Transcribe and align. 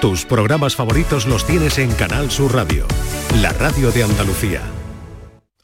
Tus 0.00 0.26
programas 0.26 0.76
favoritos 0.76 1.24
los 1.24 1.46
tienes 1.46 1.78
en 1.78 1.90
Canal 1.92 2.30
Sur 2.30 2.54
Radio, 2.54 2.86
la 3.40 3.54
radio 3.54 3.90
de 3.90 4.02
Andalucía. 4.02 4.60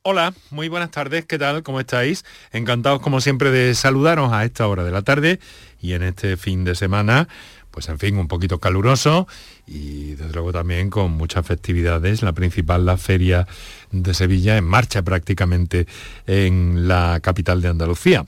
Hola, 0.01 0.33
muy 0.51 0.69
buenas 0.69 0.91
tardes, 0.91 1.27
¿qué 1.27 1.39
tal? 1.39 1.63
¿Cómo 1.63 1.79
estáis? 1.79 2.25
Encantados 2.51 3.03
como 3.03 3.21
siempre 3.21 3.51
de 3.51 3.75
saludaros 3.75 4.33
a 4.33 4.47
esta 4.47 4.67
hora 4.67 4.85
de 4.85 4.91
la 4.91 5.03
tarde 5.03 5.39
y 5.83 5.93
en 5.93 6.03
este 6.03 6.39
fin 6.39 6.65
de 6.65 6.75
semana 6.75 7.29
pues 7.73 7.89
en 7.89 7.99
fin, 7.99 8.17
un 8.19 8.29
poquito 8.29 8.61
caluroso 8.61 9.27
y 9.67 10.15
desde 10.15 10.33
luego 10.33 10.53
también 10.53 10.91
con 10.91 11.13
muchas 11.13 11.45
festividades. 11.45 12.23
La 12.23 12.33
principal, 12.33 12.87
la 12.87 12.97
Feria 12.97 13.49
de 13.91 14.15
Sevilla, 14.15 14.57
en 14.57 14.65
marcha 14.65 15.03
prácticamente 15.03 15.87
en 16.27 16.87
la 16.87 17.19
capital 17.21 17.63
de 17.63 17.69
Andalucía. 17.69 18.25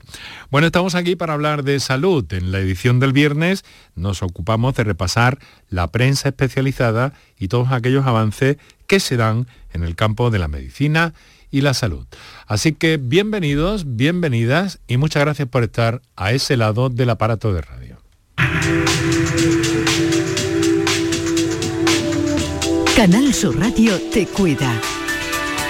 Bueno, 0.49 0.67
estamos 0.67 0.95
aquí 0.95 1.15
para 1.15 1.33
hablar 1.33 1.63
de 1.63 1.79
salud. 1.79 2.25
En 2.33 2.51
la 2.51 2.59
edición 2.59 2.99
del 2.99 3.13
viernes 3.13 3.63
nos 3.95 4.23
ocupamos 4.23 4.75
de 4.75 4.83
repasar 4.83 5.37
la 5.69 5.87
prensa 5.91 6.29
especializada 6.29 7.13
y 7.37 7.47
todos 7.47 7.71
aquellos 7.71 8.05
avances 8.05 8.57
que 8.87 8.99
se 8.99 9.15
dan 9.15 9.47
en 9.73 9.83
el 9.83 9.95
campo 9.95 10.31
de 10.31 10.39
la 10.39 10.47
medicina 10.47 11.13
y 11.51 11.61
la 11.61 11.73
salud. 11.73 12.05
Así 12.47 12.73
que 12.73 12.97
bienvenidos, 12.97 13.95
bienvenidas 13.95 14.79
y 14.87 14.97
muchas 14.97 15.23
gracias 15.23 15.47
por 15.47 15.63
estar 15.63 16.01
a 16.15 16.31
ese 16.31 16.57
lado 16.57 16.89
del 16.89 17.11
aparato 17.11 17.53
de 17.53 17.61
radio. 17.61 17.97
Canal 22.95 23.33
Sur 23.33 23.59
Radio 23.59 23.99
te 24.13 24.25
cuida. 24.25 24.71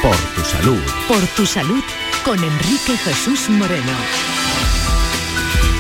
Por 0.04 0.16
tu 0.16 0.42
salud. 0.48 0.80
Por 1.08 1.26
tu 1.36 1.44
salud 1.48 1.84
con 2.24 2.38
Enrique 2.38 2.96
Jesús 2.98 3.50
Moreno. 3.50 4.35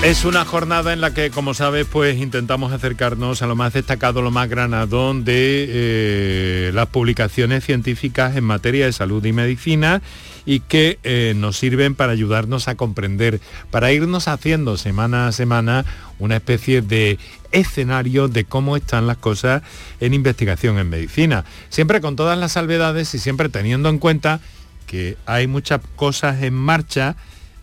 Es 0.05 0.23
una 0.23 0.45
jornada 0.45 0.94
en 0.94 1.02
la 1.02 1.16
que, 1.16 1.32
como 1.32 1.55
sabes, 1.55 1.88
pues 1.91 2.20
intentamos 2.20 2.72
acercarnos 2.72 3.41
a 3.41 3.48
lo 3.48 3.55
más 3.55 3.73
destacado, 3.73 4.22
lo 4.22 4.30
más 4.30 4.48
granadón 4.48 5.26
de 5.26 5.66
eh, 5.68 6.72
las 6.76 6.90
publicaciones 6.90 7.66
científicas 7.66 8.36
en 8.36 8.44
materia 8.44 8.85
de 8.85 8.94
salud 8.94 9.26
y 9.26 9.34
medicina 9.34 10.04
y 10.46 10.60
que 10.60 10.99
eh, 11.02 11.34
nos 11.35 11.57
sirven 11.57 11.96
para 11.96 12.12
ayudarnos 12.12 12.68
a 12.68 12.76
comprender, 12.76 13.41
para 13.71 13.91
irnos 13.94 14.27
haciendo 14.27 14.77
semana 14.77 15.26
a 15.27 15.32
semana 15.32 15.85
una 16.20 16.35
especie 16.35 16.84
de 16.84 17.18
escenario 17.51 18.27
de 18.27 18.46
cómo 18.46 18.77
están 18.77 19.07
las 19.07 19.18
cosas 19.18 19.63
en 19.99 20.13
investigación 20.13 20.77
en 20.77 20.88
medicina. 20.88 21.46
Siempre 21.70 21.99
con 21.99 22.16
todas 22.16 22.38
las 22.38 22.51
salvedades 22.51 23.16
y 23.16 23.18
siempre 23.18 23.49
teniendo 23.49 23.90
en 23.90 23.98
cuenta 23.98 24.40
que 24.85 25.18
hay 25.26 25.48
muchas 25.48 25.82
cosas 25.96 26.44
en 26.44 26.54
marcha 26.54 27.16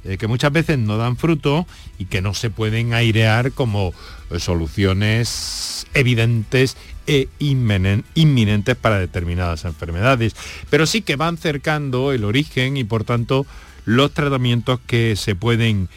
eh, 0.04 0.16
que 0.18 0.26
muchas 0.26 0.52
veces 0.52 0.78
no 0.78 0.96
dan 0.96 1.16
fruto 1.16 1.66
y 1.98 2.06
que 2.06 2.20
no 2.22 2.34
se 2.34 2.50
pueden 2.50 2.92
airear 2.92 3.52
como 3.52 3.94
eh, 4.30 4.40
soluciones 4.40 5.86
evidentes 5.94 6.76
e 7.06 7.28
inminentes 7.38 8.76
para 8.76 8.98
determinadas 8.98 9.64
enfermedades, 9.64 10.34
pero 10.70 10.86
sí 10.86 11.02
que 11.02 11.16
van 11.16 11.36
cercando 11.36 12.12
el 12.12 12.24
origen 12.24 12.76
y 12.76 12.84
por 12.84 13.04
tanto 13.04 13.46
los 13.84 14.12
tratamientos 14.12 14.80
que 14.86 15.16
se 15.16 15.34
pueden 15.34 15.88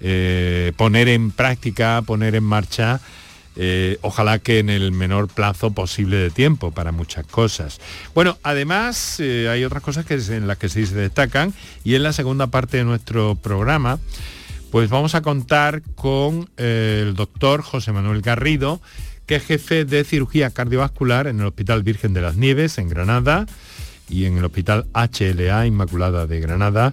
eh, 0.00 0.72
poner 0.76 1.08
en 1.08 1.30
práctica, 1.30 2.02
poner 2.02 2.34
en 2.34 2.44
marcha, 2.44 3.00
eh, 3.56 3.98
ojalá 4.02 4.38
que 4.38 4.58
en 4.58 4.70
el 4.70 4.92
menor 4.92 5.28
plazo 5.28 5.72
posible 5.72 6.16
de 6.16 6.30
tiempo 6.30 6.70
para 6.70 6.92
muchas 6.92 7.26
cosas. 7.26 7.80
Bueno, 8.14 8.38
además 8.42 9.20
eh, 9.20 9.48
hay 9.48 9.64
otras 9.64 9.82
cosas 9.82 10.04
que 10.06 10.14
en 10.14 10.46
las 10.46 10.58
que 10.58 10.68
sí 10.68 10.86
se 10.86 10.96
destacan 10.96 11.54
y 11.84 11.94
en 11.94 12.02
la 12.02 12.12
segunda 12.12 12.48
parte 12.48 12.78
de 12.78 12.84
nuestro 12.84 13.36
programa 13.36 13.98
pues 14.74 14.90
vamos 14.90 15.14
a 15.14 15.22
contar 15.22 15.82
con 15.94 16.50
el 16.56 17.14
doctor 17.14 17.62
José 17.62 17.92
Manuel 17.92 18.22
Garrido, 18.22 18.80
que 19.24 19.36
es 19.36 19.44
jefe 19.44 19.84
de 19.84 20.02
cirugía 20.02 20.50
cardiovascular 20.50 21.28
en 21.28 21.38
el 21.38 21.46
Hospital 21.46 21.84
Virgen 21.84 22.12
de 22.12 22.20
las 22.20 22.34
Nieves, 22.34 22.78
en 22.78 22.88
Granada, 22.88 23.46
y 24.08 24.24
en 24.24 24.36
el 24.36 24.44
Hospital 24.44 24.86
HLA 24.92 25.66
Inmaculada 25.66 26.26
de 26.26 26.40
Granada, 26.40 26.92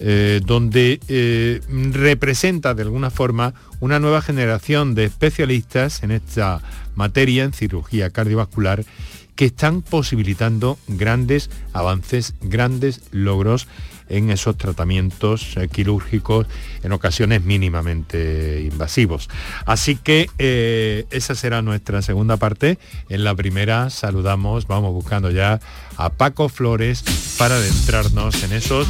eh, 0.00 0.40
donde 0.44 1.00
eh, 1.08 1.60
representa 1.92 2.74
de 2.74 2.82
alguna 2.82 3.10
forma 3.10 3.54
una 3.80 3.98
nueva 3.98 4.22
generación 4.22 4.94
de 4.94 5.04
especialistas 5.04 6.02
en 6.02 6.12
esta 6.12 6.62
materia, 6.94 7.44
en 7.44 7.52
cirugía 7.52 8.10
cardiovascular, 8.10 8.84
que 9.34 9.46
están 9.46 9.82
posibilitando 9.82 10.78
grandes 10.88 11.50
avances, 11.72 12.34
grandes 12.40 13.02
logros 13.12 13.68
en 14.08 14.30
esos 14.30 14.56
tratamientos 14.56 15.56
eh, 15.56 15.68
quirúrgicos 15.68 16.46
en 16.82 16.92
ocasiones 16.92 17.44
mínimamente 17.44 18.62
invasivos. 18.62 19.28
Así 19.66 19.96
que 19.96 20.30
eh, 20.38 21.06
esa 21.10 21.34
será 21.34 21.62
nuestra 21.62 22.02
segunda 22.02 22.36
parte. 22.36 22.78
En 23.08 23.24
la 23.24 23.34
primera 23.34 23.90
saludamos, 23.90 24.66
vamos 24.66 24.92
buscando 24.92 25.30
ya 25.30 25.60
a 25.96 26.10
Paco 26.10 26.48
Flores 26.48 27.02
para 27.38 27.56
adentrarnos 27.56 28.42
en 28.44 28.52
esos 28.52 28.86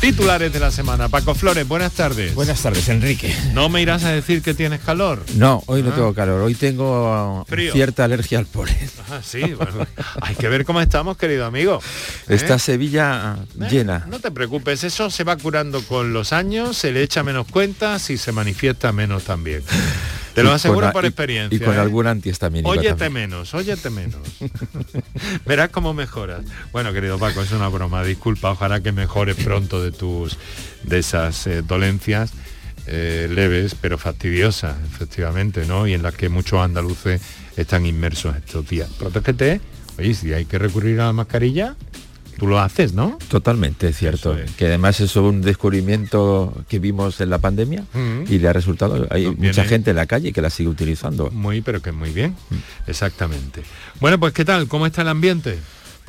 titulares 0.00 0.52
de 0.52 0.60
la 0.60 0.70
semana. 0.70 1.08
Paco 1.08 1.34
Flores, 1.34 1.66
buenas 1.66 1.92
tardes. 1.92 2.34
Buenas 2.34 2.62
tardes, 2.62 2.88
Enrique. 2.88 3.34
¿No 3.54 3.68
me 3.68 3.80
irás 3.82 4.04
a 4.04 4.12
decir 4.12 4.42
que 4.42 4.54
tienes 4.54 4.80
calor? 4.80 5.24
No, 5.34 5.62
hoy 5.66 5.82
no 5.82 5.90
ah. 5.90 5.94
tengo 5.94 6.14
calor, 6.14 6.42
hoy 6.42 6.54
tengo 6.54 7.46
cierta 7.72 8.04
alergia 8.04 8.38
al 8.38 8.46
polen. 8.46 8.76
Ah, 9.10 9.20
sí, 9.24 9.42
hay 10.20 10.34
que 10.36 10.48
ver 10.48 10.64
cómo 10.64 10.80
estamos, 10.80 11.16
querido 11.16 11.44
amigo. 11.44 11.80
Está 12.28 12.54
¿Eh? 12.54 12.58
Sevilla 12.58 13.38
llena. 13.70 14.06
No 14.08 14.20
te 14.20 14.30
preocupes 14.30 14.59
pues 14.60 14.84
eso 14.84 15.10
se 15.10 15.24
va 15.24 15.36
curando 15.36 15.82
con 15.82 16.12
los 16.12 16.32
años, 16.32 16.76
se 16.76 16.92
le 16.92 17.02
echa 17.02 17.22
menos 17.22 17.46
cuentas 17.46 18.10
y 18.10 18.18
se 18.18 18.32
manifiesta 18.32 18.92
menos 18.92 19.24
también. 19.24 19.62
Te 20.34 20.44
lo 20.44 20.52
aseguro 20.52 20.92
por 20.92 21.04
experiencia. 21.04 21.56
Y 21.56 21.60
con 21.60 21.74
¿eh? 21.74 21.78
algún 21.78 22.06
antihistamínico 22.06 22.70
Óyete 22.70 23.10
menos, 23.10 23.52
óyete 23.52 23.90
menos. 23.90 24.20
Verás 25.46 25.70
cómo 25.70 25.92
mejoras. 25.92 26.44
Bueno, 26.72 26.92
querido 26.92 27.18
Paco, 27.18 27.42
es 27.42 27.50
una 27.50 27.68
broma. 27.68 28.04
Disculpa, 28.04 28.52
ojalá 28.52 28.80
que 28.80 28.92
mejores 28.92 29.36
pronto 29.36 29.82
de 29.82 29.90
tus 29.90 30.38
de 30.84 30.98
esas 30.98 31.46
eh, 31.46 31.62
dolencias 31.62 32.32
eh, 32.86 33.28
leves, 33.30 33.74
pero 33.74 33.98
fastidiosas, 33.98 34.76
efectivamente, 34.92 35.66
¿no? 35.66 35.86
Y 35.86 35.94
en 35.94 36.02
las 36.02 36.14
que 36.14 36.28
muchos 36.28 36.60
andaluces 36.60 37.20
están 37.56 37.86
inmersos 37.86 38.36
estos 38.36 38.68
días. 38.68 38.88
Protégete. 38.98 39.60
Oye, 39.98 40.14
si 40.14 40.32
hay 40.32 40.44
que 40.44 40.58
recurrir 40.58 41.00
a 41.00 41.06
la 41.06 41.12
mascarilla, 41.12 41.76
tú 42.38 42.46
lo 42.46 42.60
haces, 42.60 42.92
¿no? 42.92 43.18
Totalmente, 43.28 43.88
es 43.88 43.96
cierto. 43.96 44.36
Que 44.56 44.66
además 44.66 45.00
es 45.00 45.16
un 45.16 45.42
descubrimiento 45.42 46.54
que 46.68 46.78
vimos 46.78 47.20
en 47.20 47.30
la 47.30 47.38
pandemia 47.38 47.84
y 48.28 48.38
le 48.38 48.48
ha 48.48 48.52
resultado, 48.52 49.06
hay 49.10 49.30
mucha 49.30 49.64
gente 49.64 49.90
en 49.90 49.96
la 49.96 50.06
calle 50.06 50.32
que 50.32 50.42
la 50.42 50.50
sigue 50.50 50.68
utilizando. 50.68 51.30
Muy, 51.30 51.60
pero 51.60 51.80
que 51.80 51.92
muy 51.92 52.10
bien, 52.10 52.36
mm. 52.50 52.90
exactamente. 52.90 53.62
Bueno, 54.00 54.18
pues 54.18 54.32
¿qué 54.32 54.44
tal? 54.44 54.68
¿Cómo 54.68 54.86
está 54.86 55.02
el 55.02 55.08
ambiente? 55.08 55.58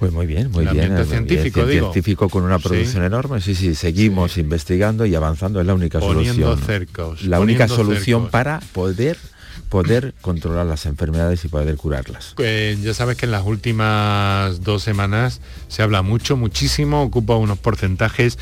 Pues 0.02 0.12
muy 0.12 0.26
bien, 0.26 0.50
muy 0.50 0.66
bien. 0.66 0.98
científico, 1.06 1.64
científico 1.68 2.28
con 2.28 2.44
una 2.44 2.58
producción 2.58 3.04
enorme. 3.04 3.40
Sí, 3.40 3.54
sí, 3.54 3.76
seguimos 3.76 4.38
investigando 4.40 5.06
y 5.06 5.14
avanzando. 5.14 5.62
Es 5.62 5.68
la 5.68 5.76
única 5.76 6.00
poniendo 6.00 6.56
solución. 6.56 6.66
Cercos, 6.66 7.24
la 7.24 7.40
única 7.40 7.68
solución 7.68 8.30
para 8.30 8.62
poder 8.74 9.20
poder 9.70 10.14
controlar 10.22 10.66
las 10.66 10.86
enfermedades 10.86 11.44
y 11.46 11.48
poder 11.48 11.76
curarlas. 11.78 12.34
Pues 12.36 12.82
ya 12.82 12.94
sabes 12.94 13.18
que 13.18 13.26
en 13.26 13.32
las 13.32 13.46
últimas 13.46 14.64
dos 14.64 14.84
semanas 14.84 15.42
se 15.68 15.82
habla 15.82 16.02
mucho, 16.02 16.38
muchísimo, 16.38 17.04
ocupa 17.04 17.36
unos 17.36 17.58
porcentajes 17.60 18.38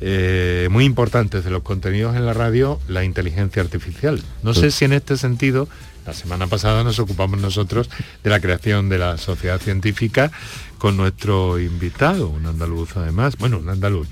eh, 0.00 0.68
muy 0.70 0.84
importantes 0.84 1.44
de 1.44 1.50
los 1.50 1.62
contenidos 1.62 2.14
en 2.16 2.24
la 2.24 2.32
radio, 2.32 2.78
la 2.86 3.02
inteligencia 3.04 3.62
artificial. 3.62 4.22
No 4.42 4.54
sé 4.54 4.70
si 4.70 4.84
en 4.84 4.92
este 4.92 5.16
sentido, 5.16 5.68
la 6.06 6.14
semana 6.14 6.46
pasada 6.46 6.84
nos 6.84 7.00
ocupamos 7.00 7.40
nosotros 7.40 7.90
de 8.22 8.30
la 8.30 8.40
creación 8.40 8.88
de 8.88 8.98
la 8.98 9.18
sociedad 9.18 9.60
científica 9.60 10.30
con 10.78 10.96
nuestro 10.96 11.58
invitado, 11.58 12.28
un 12.28 12.46
andaluz 12.46 12.96
además, 12.96 13.36
bueno, 13.38 13.58
un 13.58 13.68
andaluz, 13.68 14.08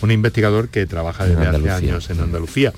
un, 0.00 0.10
investigador 0.10 0.68
que 0.68 0.86
trabaja 0.86 1.26
desde 1.26 1.46
hace 1.46 1.70
años 1.70 2.08
en 2.10 2.20
Andalucía. 2.20 2.72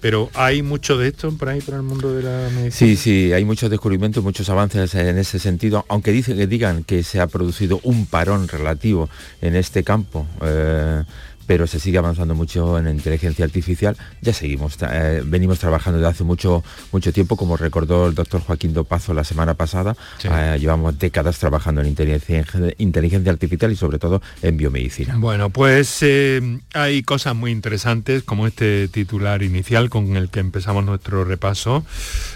Pero 0.00 0.30
hay 0.34 0.62
mucho 0.62 0.98
de 0.98 1.08
esto 1.08 1.32
por 1.36 1.48
ahí, 1.48 1.60
por 1.60 1.74
el 1.74 1.82
mundo 1.82 2.12
de 2.12 2.22
la 2.22 2.50
medicina. 2.50 2.70
Sí, 2.70 2.96
sí, 2.96 3.32
hay 3.32 3.44
muchos 3.44 3.70
descubrimientos, 3.70 4.22
muchos 4.22 4.48
avances 4.48 4.94
en 4.94 5.18
ese 5.18 5.38
sentido, 5.38 5.84
aunque 5.88 6.12
dicen 6.12 6.36
que 6.36 6.46
digan 6.46 6.84
que 6.84 7.02
se 7.02 7.20
ha 7.20 7.26
producido 7.26 7.80
un 7.82 8.06
parón 8.06 8.48
relativo 8.48 9.08
en 9.40 9.56
este 9.56 9.84
campo. 9.84 10.26
Eh, 10.42 11.02
pero 11.46 11.66
se 11.66 11.80
sigue 11.80 11.98
avanzando 11.98 12.34
mucho 12.34 12.78
en 12.78 12.88
inteligencia 12.88 13.44
artificial. 13.44 13.96
Ya 14.20 14.32
seguimos, 14.32 14.76
eh, 14.82 15.22
venimos 15.24 15.58
trabajando 15.58 15.98
desde 15.98 16.10
hace 16.10 16.24
mucho, 16.24 16.64
mucho 16.92 17.12
tiempo, 17.12 17.36
como 17.36 17.56
recordó 17.56 18.08
el 18.08 18.14
doctor 18.14 18.40
Joaquín 18.40 18.74
Dopazo 18.74 19.14
la 19.14 19.24
semana 19.24 19.54
pasada. 19.54 19.96
Eh, 20.24 20.56
llevamos 20.60 20.98
décadas 20.98 21.38
trabajando 21.38 21.80
en 21.80 21.88
inteligencia, 21.88 22.44
inteligencia, 22.78 23.32
artificial 23.32 23.72
y 23.72 23.76
sobre 23.76 23.98
todo 23.98 24.22
en 24.42 24.56
biomedicina. 24.56 25.16
Bueno, 25.16 25.50
pues 25.50 25.98
eh, 26.02 26.60
hay 26.74 27.02
cosas 27.02 27.34
muy 27.34 27.50
interesantes, 27.50 28.22
como 28.22 28.46
este 28.46 28.88
titular 28.88 29.42
inicial 29.42 29.90
con 29.90 30.16
el 30.16 30.28
que 30.30 30.40
empezamos 30.40 30.84
nuestro 30.84 31.24
repaso, 31.24 31.84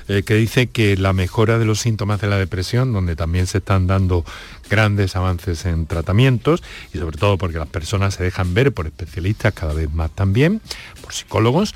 que 0.07 0.35
dice 0.35 0.67
que 0.67 0.97
la 0.97 1.12
mejora 1.12 1.59
de 1.59 1.65
los 1.65 1.81
síntomas 1.81 2.21
de 2.21 2.29
la 2.29 2.37
depresión, 2.37 2.93
donde 2.93 3.17
también 3.17 3.47
se 3.47 3.59
están 3.59 3.87
dando 3.87 4.25
grandes 4.69 5.17
avances 5.17 5.67
en 5.67 5.87
tratamientos 5.87 6.62
y 6.95 6.99
sobre 6.99 7.19
todo 7.19 7.37
porque 7.37 7.59
las 7.59 7.69
personas 7.69 8.15
se 8.15 8.23
dejan 8.23 8.55
ver 8.55 8.73
por 8.73 8.87
especialistas 9.00 9.52
cada 9.55 9.73
vez 9.73 9.93
más 9.93 10.11
también, 10.11 10.61
por 11.00 11.12
psicólogos, 11.12 11.75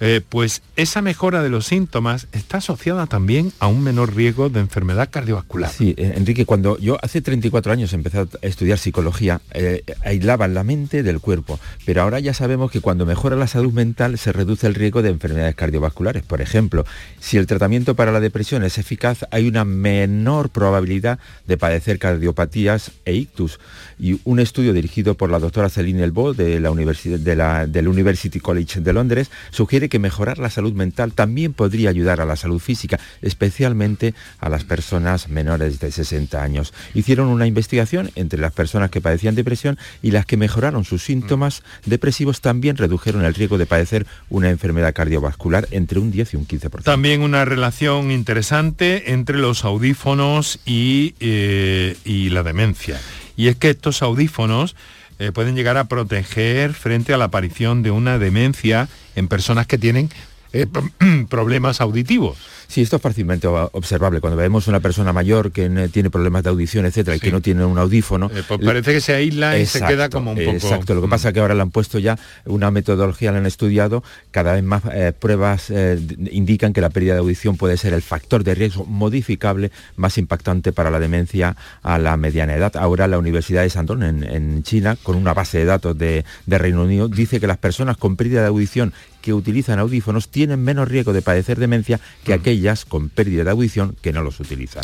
eh, 0.00 0.22
pues 0.26 0.62
esa 0.76 1.02
mejora 1.02 1.42
de 1.42 1.50
los 1.50 1.66
síntomas 1.66 2.26
está 2.32 2.56
asociada 2.58 3.06
también 3.06 3.52
a 3.58 3.66
un 3.66 3.82
menor 3.82 4.14
riesgo 4.14 4.48
de 4.48 4.60
enfermedad 4.60 5.10
cardiovascular. 5.10 5.70
Sí, 5.70 5.94
eh, 5.98 6.14
Enrique, 6.16 6.46
cuando 6.46 6.78
yo 6.78 6.96
hace 7.02 7.20
34 7.20 7.70
años 7.70 7.92
empecé 7.92 8.20
a 8.20 8.26
estudiar 8.40 8.78
psicología, 8.78 9.42
eh, 9.52 9.84
aislaban 10.02 10.54
la 10.54 10.64
mente 10.64 11.02
del 11.02 11.20
cuerpo, 11.20 11.60
pero 11.84 12.00
ahora 12.00 12.18
ya 12.18 12.32
sabemos 12.32 12.70
que 12.70 12.80
cuando 12.80 13.04
mejora 13.04 13.36
la 13.36 13.46
salud 13.46 13.74
mental 13.74 14.16
se 14.16 14.32
reduce 14.32 14.66
el 14.66 14.74
riesgo 14.74 15.02
de 15.02 15.10
enfermedades 15.10 15.54
cardiovasculares. 15.54 16.22
Por 16.22 16.40
ejemplo, 16.40 16.86
si 17.20 17.36
el 17.36 17.46
tratamiento 17.46 17.94
para 17.94 18.10
la 18.10 18.20
depresión 18.20 18.64
es 18.64 18.78
eficaz, 18.78 19.26
hay 19.30 19.48
una 19.48 19.66
menor 19.66 20.48
probabilidad 20.48 21.18
de 21.46 21.58
padecer 21.58 21.98
cardiopatías 21.98 22.92
e 23.04 23.12
ictus. 23.12 23.60
Y 23.98 24.18
un 24.24 24.40
estudio 24.40 24.72
dirigido 24.72 25.14
por 25.14 25.28
la 25.28 25.38
doctora 25.38 25.68
Celine 25.68 26.04
Elbo 26.04 26.32
de 26.32 26.58
la 26.58 27.66
del 27.66 27.88
University 27.88 28.40
College 28.40 28.80
de 28.80 28.92
Londres 28.94 29.30
sugiere 29.50 29.89
que 29.90 29.98
mejorar 29.98 30.38
la 30.38 30.48
salud 30.48 30.72
mental 30.72 31.12
también 31.12 31.52
podría 31.52 31.90
ayudar 31.90 32.22
a 32.22 32.24
la 32.24 32.36
salud 32.36 32.58
física, 32.58 32.98
especialmente 33.20 34.14
a 34.38 34.48
las 34.48 34.64
personas 34.64 35.28
menores 35.28 35.80
de 35.80 35.92
60 35.92 36.42
años. 36.42 36.72
Hicieron 36.94 37.28
una 37.28 37.46
investigación 37.46 38.10
entre 38.14 38.40
las 38.40 38.52
personas 38.52 38.90
que 38.90 39.02
padecían 39.02 39.34
depresión 39.34 39.78
y 40.00 40.12
las 40.12 40.24
que 40.24 40.38
mejoraron 40.38 40.84
sus 40.84 41.02
síntomas 41.02 41.62
depresivos 41.84 42.40
también 42.40 42.78
redujeron 42.78 43.24
el 43.24 43.34
riesgo 43.34 43.58
de 43.58 43.66
padecer 43.66 44.06
una 44.30 44.48
enfermedad 44.48 44.94
cardiovascular 44.94 45.68
entre 45.70 45.98
un 45.98 46.10
10 46.10 46.34
y 46.34 46.36
un 46.38 46.46
15%. 46.46 46.82
También 46.84 47.20
una 47.20 47.44
relación 47.44 48.10
interesante 48.10 49.12
entre 49.12 49.38
los 49.38 49.64
audífonos 49.64 50.60
y, 50.64 51.14
eh, 51.20 51.96
y 52.04 52.30
la 52.30 52.42
demencia. 52.42 52.98
Y 53.36 53.48
es 53.48 53.56
que 53.56 53.70
estos 53.70 54.02
audífonos 54.02 54.76
eh, 55.20 55.32
pueden 55.32 55.54
llegar 55.54 55.76
a 55.76 55.84
proteger 55.84 56.72
frente 56.72 57.12
a 57.12 57.18
la 57.18 57.26
aparición 57.26 57.82
de 57.82 57.90
una 57.90 58.18
demencia 58.18 58.88
en 59.14 59.28
personas 59.28 59.66
que 59.66 59.76
tienen 59.76 60.08
eh, 60.54 60.66
problemas 61.28 61.82
auditivos. 61.82 62.38
Sí, 62.70 62.82
esto 62.82 62.96
es 62.96 63.02
fácilmente 63.02 63.48
observable. 63.48 64.20
Cuando 64.20 64.36
vemos 64.36 64.68
una 64.68 64.78
persona 64.78 65.12
mayor 65.12 65.50
que 65.50 65.88
tiene 65.92 66.08
problemas 66.08 66.44
de 66.44 66.50
audición, 66.50 66.86
etcétera, 66.86 67.16
y 67.16 67.20
que 67.20 67.32
no 67.32 67.40
tiene 67.40 67.64
un 67.64 67.76
audífono. 67.78 68.30
Eh, 68.32 68.44
pues 68.46 68.60
parece 68.64 68.92
que 68.92 69.00
se 69.00 69.12
aísla 69.12 69.58
y 69.58 69.66
se 69.66 69.80
queda 69.80 70.08
como 70.08 70.30
un 70.30 70.38
poco. 70.38 70.52
Exacto. 70.52 70.94
Lo 70.94 71.02
que 71.02 71.08
pasa 71.08 71.28
es 71.28 71.34
que 71.34 71.40
ahora 71.40 71.54
le 71.54 71.62
han 71.62 71.72
puesto 71.72 71.98
ya 71.98 72.16
una 72.44 72.70
metodología, 72.70 73.32
le 73.32 73.38
han 73.38 73.46
estudiado, 73.46 74.04
cada 74.30 74.52
vez 74.52 74.62
más 74.62 74.84
eh, 74.92 75.12
pruebas 75.18 75.70
eh, 75.70 75.98
indican 76.30 76.72
que 76.72 76.80
la 76.80 76.90
pérdida 76.90 77.14
de 77.14 77.18
audición 77.18 77.56
puede 77.56 77.76
ser 77.76 77.92
el 77.92 78.02
factor 78.02 78.44
de 78.44 78.54
riesgo 78.54 78.84
modificable 78.84 79.72
más 79.96 80.16
impactante 80.16 80.70
para 80.70 80.92
la 80.92 81.00
demencia 81.00 81.56
a 81.82 81.98
la 81.98 82.16
mediana 82.16 82.54
edad. 82.54 82.76
Ahora 82.76 83.08
la 83.08 83.18
Universidad 83.18 83.62
de 83.62 83.70
Shandong 83.70 84.04
en, 84.04 84.22
en 84.22 84.62
China, 84.62 84.96
con 85.02 85.16
una 85.16 85.34
base 85.34 85.58
de 85.58 85.64
datos 85.64 85.98
de, 85.98 86.24
de 86.46 86.58
Reino 86.58 86.84
Unido, 86.84 87.08
dice 87.08 87.40
que 87.40 87.48
las 87.48 87.58
personas 87.58 87.96
con 87.96 88.14
pérdida 88.14 88.42
de 88.42 88.46
audición 88.46 88.92
que 89.20 89.34
utilizan 89.34 89.78
audífonos 89.78 90.28
tienen 90.28 90.62
menos 90.62 90.88
riesgo 90.88 91.12
de 91.12 91.22
padecer 91.22 91.58
demencia 91.58 92.00
que 92.24 92.38
mm. 92.38 92.42
Con 92.88 93.08
pérdida 93.08 93.44
de 93.44 93.50
audición 93.50 93.96
que 94.02 94.12
no 94.12 94.22
los 94.22 94.40
utilizan. 94.40 94.82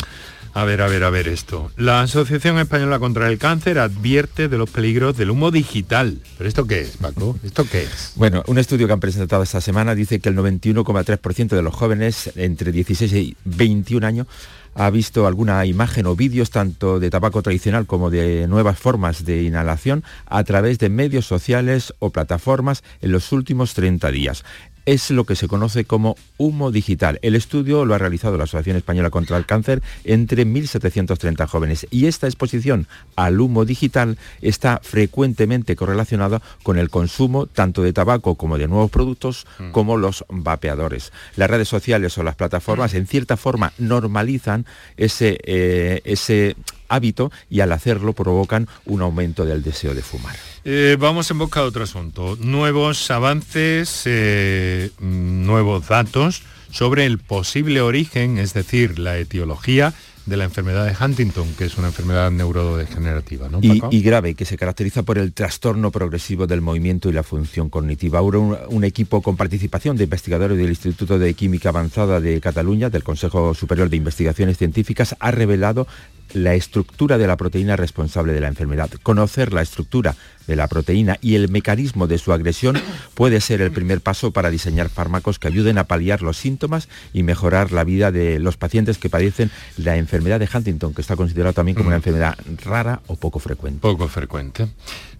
A 0.53 0.65
ver, 0.65 0.81
a 0.81 0.87
ver, 0.87 1.03
a 1.03 1.11
ver 1.11 1.27
esto. 1.27 1.71
La 1.77 2.01
Asociación 2.01 2.57
Española 2.57 2.97
contra 2.97 3.27
el 3.27 3.37
Cáncer 3.37 3.77
advierte 3.77 4.47
de 4.47 4.57
los 4.57 4.69
peligros 4.69 5.15
del 5.15 5.29
humo 5.29 5.51
digital. 5.51 6.19
¿Pero 6.35 6.47
esto 6.47 6.65
qué 6.65 6.81
es, 6.81 6.97
Paco? 6.97 7.37
¿Esto 7.43 7.63
qué 7.69 7.83
es? 7.83 8.13
Bueno, 8.15 8.43
un 8.47 8.57
estudio 8.57 8.87
que 8.87 8.93
han 8.93 8.99
presentado 8.99 9.43
esta 9.43 9.61
semana 9.61 9.93
dice 9.93 10.19
que 10.19 10.29
el 10.29 10.35
91,3% 10.35 11.49
de 11.49 11.61
los 11.61 11.75
jóvenes 11.75 12.31
entre 12.35 12.71
16 12.71 13.13
y 13.13 13.37
21 13.45 14.07
años 14.07 14.27
ha 14.73 14.89
visto 14.89 15.27
alguna 15.27 15.63
imagen 15.65 16.07
o 16.07 16.15
vídeos 16.15 16.49
tanto 16.49 16.99
de 16.99 17.09
tabaco 17.11 17.43
tradicional 17.43 17.85
como 17.85 18.09
de 18.09 18.47
nuevas 18.47 18.79
formas 18.79 19.25
de 19.25 19.43
inhalación 19.43 20.03
a 20.25 20.43
través 20.43 20.79
de 20.79 20.89
medios 20.89 21.27
sociales 21.27 21.93
o 21.99 22.11
plataformas 22.11 22.83
en 23.01 23.11
los 23.11 23.31
últimos 23.31 23.73
30 23.73 24.11
días 24.11 24.43
es 24.87 25.11
lo 25.11 25.25
que 25.25 25.35
se 25.35 25.49
conoce 25.49 25.83
como 25.83 26.15
humo 26.37 26.71
digital. 26.71 27.19
El 27.21 27.35
estudio 27.35 27.83
lo 27.83 27.93
ha 27.93 27.97
realizado 27.97 28.37
la 28.37 28.45
Asociación 28.45 28.77
Española 28.77 29.09
contra 29.09 29.35
el 29.37 29.45
Cáncer 29.45 29.83
entre 30.05 30.47
1.730 30.47 31.45
jóvenes 31.45 31.85
y 31.91 32.05
esta 32.05 32.25
exposición 32.25 32.87
al 33.17 33.41
humo 33.41 33.65
digital 33.65 34.17
está 34.41 34.79
frecuentemente 34.81 35.75
correlacionada 35.75 36.41
con 36.63 36.77
el 36.77 36.89
consumo 36.89 37.47
tanto 37.47 37.83
de 37.83 37.91
tabaco 37.91 38.35
como 38.35 38.57
de 38.57 38.69
nuevos 38.69 38.89
productos 38.89 39.45
mm. 39.59 39.71
como 39.71 39.97
los 39.97 40.23
vapeadores. 40.29 41.11
Las 41.35 41.49
redes 41.49 41.67
sociales 41.67 42.17
o 42.17 42.23
las 42.23 42.35
plataformas 42.35 42.93
en 42.93 43.07
cierta 43.07 43.35
forma 43.35 43.73
normalizan 43.77 44.65
ese, 44.95 45.37
eh, 45.43 45.99
ese 46.05 46.55
hábito 46.89 47.31
y 47.49 47.61
al 47.61 47.71
hacerlo 47.71 48.13
provocan 48.13 48.67
un 48.85 49.01
aumento 49.01 49.45
del 49.45 49.63
deseo 49.63 49.93
de 49.93 50.01
fumar. 50.01 50.35
Eh, 50.63 50.97
vamos 50.99 51.29
en 51.31 51.37
busca 51.37 51.61
de 51.61 51.67
otro 51.67 51.83
asunto. 51.83 52.37
Nuevos 52.39 53.09
avances, 53.11 54.01
eh, 54.05 54.91
nuevos 54.99 55.87
datos 55.87 56.43
sobre 56.71 57.05
el 57.05 57.19
posible 57.19 57.81
origen, 57.81 58.37
es 58.37 58.53
decir, 58.53 58.99
la 58.99 59.17
etiología 59.17 59.93
de 60.27 60.35
la 60.35 60.43
enfermedad 60.43 60.85
de 60.85 60.93
Huntington, 61.03 61.53
que 61.57 61.65
es 61.65 61.77
una 61.77 61.87
enfermedad 61.87 62.29
neurodegenerativa, 62.31 63.47
¿no, 63.47 63.59
y, 63.61 64.01
grave, 64.01 64.35
que 64.35 64.43
se 64.43 64.57
caracteriza 64.57 65.03
por 65.03 65.17
el 65.17 65.31
trastorno 65.31 65.89
progresivo 65.89 66.45
del 66.47 66.59
movimiento 66.59 67.09
y 67.09 67.13
la 67.13 67.23
función 67.23 67.69
cognitiva. 67.69 68.19
Ahora 68.19 68.39
un, 68.39 68.83
equipo 68.83 69.21
con 69.21 69.37
participación 69.37 69.95
de 69.95 70.03
investigadores 70.03 70.57
del 70.57 70.67
Instituto 70.67 71.17
de 71.17 71.33
Química 71.33 71.69
Avanzada 71.69 72.19
de 72.19 72.41
Cataluña, 72.41 72.89
del 72.89 73.03
Consejo 73.03 73.53
Superior 73.53 73.89
de 73.89 73.97
Investigaciones 73.97 74.57
Científicas, 74.57 75.15
ha 75.19 75.31
revelado 75.31 75.87
la 76.33 76.53
estructura 76.53 77.17
de 77.17 77.27
la 77.27 77.37
proteína 77.37 77.75
responsable 77.75 78.33
de 78.33 78.41
la 78.41 78.47
enfermedad. 78.47 78.89
Conocer 79.03 79.53
la 79.53 79.61
estructura 79.61 80.15
de 80.47 80.55
la 80.55 80.67
proteína 80.67 81.17
y 81.21 81.35
el 81.35 81.49
mecanismo 81.49 82.07
de 82.07 82.17
su 82.17 82.33
agresión 82.33 82.81
puede 83.13 83.41
ser 83.41 83.61
el 83.61 83.71
primer 83.71 84.01
paso 84.01 84.31
para 84.31 84.49
diseñar 84.49 84.89
fármacos 84.89 85.39
que 85.39 85.47
ayuden 85.47 85.77
a 85.77 85.83
paliar 85.83 86.21
los 86.21 86.37
síntomas 86.37 86.87
y 87.13 87.23
mejorar 87.23 87.71
la 87.71 87.83
vida 87.83 88.11
de 88.11 88.39
los 88.39 88.57
pacientes 88.57 88.97
que 88.97 89.09
padecen 89.09 89.51
la 89.77 89.97
enfermedad 89.97 90.39
de 90.39 90.49
Huntington, 90.51 90.93
que 90.93 91.01
está 91.01 91.15
considerada 91.15 91.53
también 91.53 91.75
como 91.75 91.87
una 91.87 91.97
enfermedad 91.97 92.37
rara 92.63 93.01
o 93.07 93.15
poco 93.15 93.39
frecuente. 93.39 93.79
Poco 93.81 94.07
frecuente. 94.07 94.67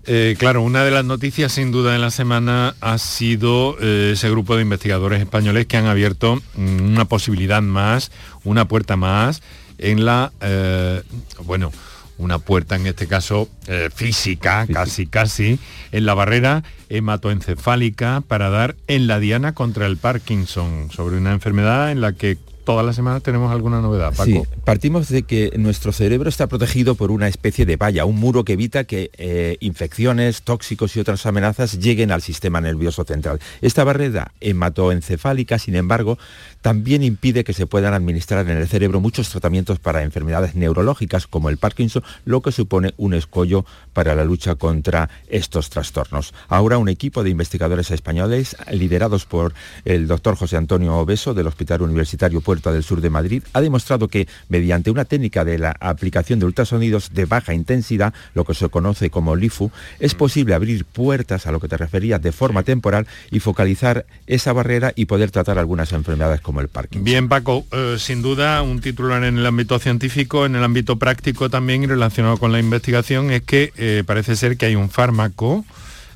Eh, 0.09 0.38
claro, 0.39 0.62
una 0.62 0.86
de 0.86 0.92
las 0.92 1.04
noticias 1.04 1.51
sin 1.51 1.74
duda 1.74 1.94
en 1.94 2.00
la 2.00 2.12
semana 2.12 2.75
ha 2.80 2.98
sido 2.98 3.75
eh, 3.81 4.12
ese 4.13 4.30
grupo 4.30 4.56
de 4.56 4.62
investigadores 4.62 5.19
españoles 5.19 5.65
que 5.65 5.75
han 5.75 5.86
abierto 5.86 6.42
mm, 6.56 6.94
una 6.94 7.06
posibilidad 7.06 7.62
más, 7.62 8.12
una 8.45 8.69
puerta 8.69 8.95
más 8.95 9.42
en 9.77 10.06
la, 10.06 10.31
eh, 10.41 11.01
bueno, 11.44 11.71
una 12.18 12.39
puerta 12.39 12.75
en 12.75 12.88
este 12.88 13.07
caso 13.07 13.47
eh, 13.68 13.89
física, 13.94 14.65
casi 14.71 15.06
casi, 15.06 15.59
en 15.91 16.06
la 16.06 16.13
barrera 16.13 16.63
hematoencefálica 16.89 18.24
para 18.27 18.50
dar 18.50 18.75
en 18.88 19.07
la 19.07 19.19
diana 19.19 19.53
contra 19.53 19.85
el 19.85 19.97
Parkinson, 19.97 20.89
sobre 20.91 21.18
una 21.18 21.31
enfermedad 21.31 21.91
en 21.91 22.01
la 22.01 22.13
que 22.13 22.38
todas 22.68 22.86
las 22.86 22.98
semanas 22.98 23.24
tenemos 23.24 23.50
alguna 23.50 23.80
novedad, 23.80 24.12
Paco. 24.12 24.25
Sí, 24.25 24.42
partimos 24.66 25.08
de 25.08 25.24
que 25.24 25.54
nuestro 25.56 25.94
cerebro 25.94 26.28
está 26.28 26.48
protegido 26.48 26.96
por 26.96 27.12
una 27.12 27.30
especie 27.30 27.66
de 27.66 27.78
valla, 27.78 28.04
un 28.04 28.18
muro 28.18 28.44
que 28.44 28.54
evita 28.54 28.83
que 28.83 29.09
eh, 29.14 29.56
infecciones, 29.62 30.42
tóxicos 30.42 30.94
y 30.97 31.00
otras 31.00 31.26
amenazas 31.26 31.80
lleguen 31.80 32.12
al 32.12 32.21
sistema 32.21 32.59
nervioso 32.59 33.06
central. 33.06 33.40
Esta 33.62 33.86
barrera 33.86 34.33
hematoencefálica, 34.42 35.59
sin 35.59 35.76
embargo, 35.76 36.18
también 36.59 37.04
impide 37.04 37.45
que 37.45 37.54
se 37.54 37.68
puedan 37.68 37.94
administrar 37.94 38.50
en 38.50 38.57
el 38.57 38.68
cerebro 38.68 39.00
muchos 39.00 39.30
tratamientos 39.30 39.80
para 39.80 40.04
enfermedades 40.04 40.54
neurológicas 40.56 41.26
como 41.26 41.47
el 41.47 41.56
Parkinson, 41.56 42.04
lo 42.26 42.42
que 42.42 42.52
supone 42.52 42.94
un 42.97 43.14
escollo 43.14 43.64
para 43.94 44.14
la 44.14 44.26
lucha 44.26 44.56
contra 44.56 45.09
estos 45.30 45.69
trastornos. 45.69 46.33
Ahora 46.50 46.80
un 46.80 46.90
equipo 46.90 47.24
de 47.24 47.30
investigadores 47.30 47.92
españoles, 47.92 48.57
liderados 48.69 49.26
por 49.26 49.54
el 49.86 50.06
doctor 50.07 50.36
José 50.36 50.57
Antonio 50.57 50.97
Obeso 50.97 51.33
del 51.33 51.47
Hospital 51.47 51.83
Universitario 51.83 52.42
Del 52.61 52.83
Sur 52.83 53.02
de 53.02 53.09
Madrid, 53.09 53.44
ha 53.54 53.61
demostrado 53.61 54.07
que 54.07 54.28
mediante 54.49 54.92
una 54.92 55.06
técnica 55.06 55.45
de 55.45 55.57
la 55.57 55.76
aplicación 55.80 56.40
de 56.40 56.45
ultrasonidos 56.45 57.14
de 57.14 57.26
baja 57.26 57.54
intensidad, 57.54 58.14
lo 58.33 58.45
que 58.45 58.54
se 58.54 58.69
conoce 58.69 59.09
como 59.09 59.35
LIFU, 59.35 59.71
es 59.99 60.16
mm. 60.16 60.18
posible 60.18 60.54
abrir 60.54 60.85
puertas 60.85 61.47
a 61.47 61.52
lo 61.52 61.59
que 61.59 61.68
te 61.68 61.78
referías 61.78 62.21
de 62.21 62.31
forma 62.31 62.64
temporal 62.64 63.07
y 63.31 63.40
focalizar 63.40 64.06
esa 64.28 64.54
barrera 64.54 64.94
y 64.95 65.06
poder 65.06 65.31
tratar 65.31 65.59
algunas 65.59 65.92
enfermedades 65.94 66.42
como 66.42 66.61
el 66.61 66.68
Parkinson. 66.68 67.04
Bien, 67.04 67.30
Paco, 67.30 67.66
eh, 67.71 67.95
sin 67.99 68.21
duda 68.21 68.61
un 68.61 68.81
titular 68.81 69.23
en 69.23 69.37
el 69.37 69.45
ámbito 69.45 69.80
científico, 69.80 70.45
en 70.45 70.56
el 70.56 70.64
ámbito 70.64 70.97
práctico 70.97 71.49
también 71.49 71.87
relacionado 71.87 72.37
con 72.37 72.52
la 72.52 72.59
investigación 72.59 73.31
es 73.31 73.42
que 73.44 73.71
eh, 73.78 74.04
parece 74.06 74.35
ser 74.35 74.57
que 74.57 74.68
hay 74.68 74.76
un 74.76 74.90
fármaco 74.90 75.66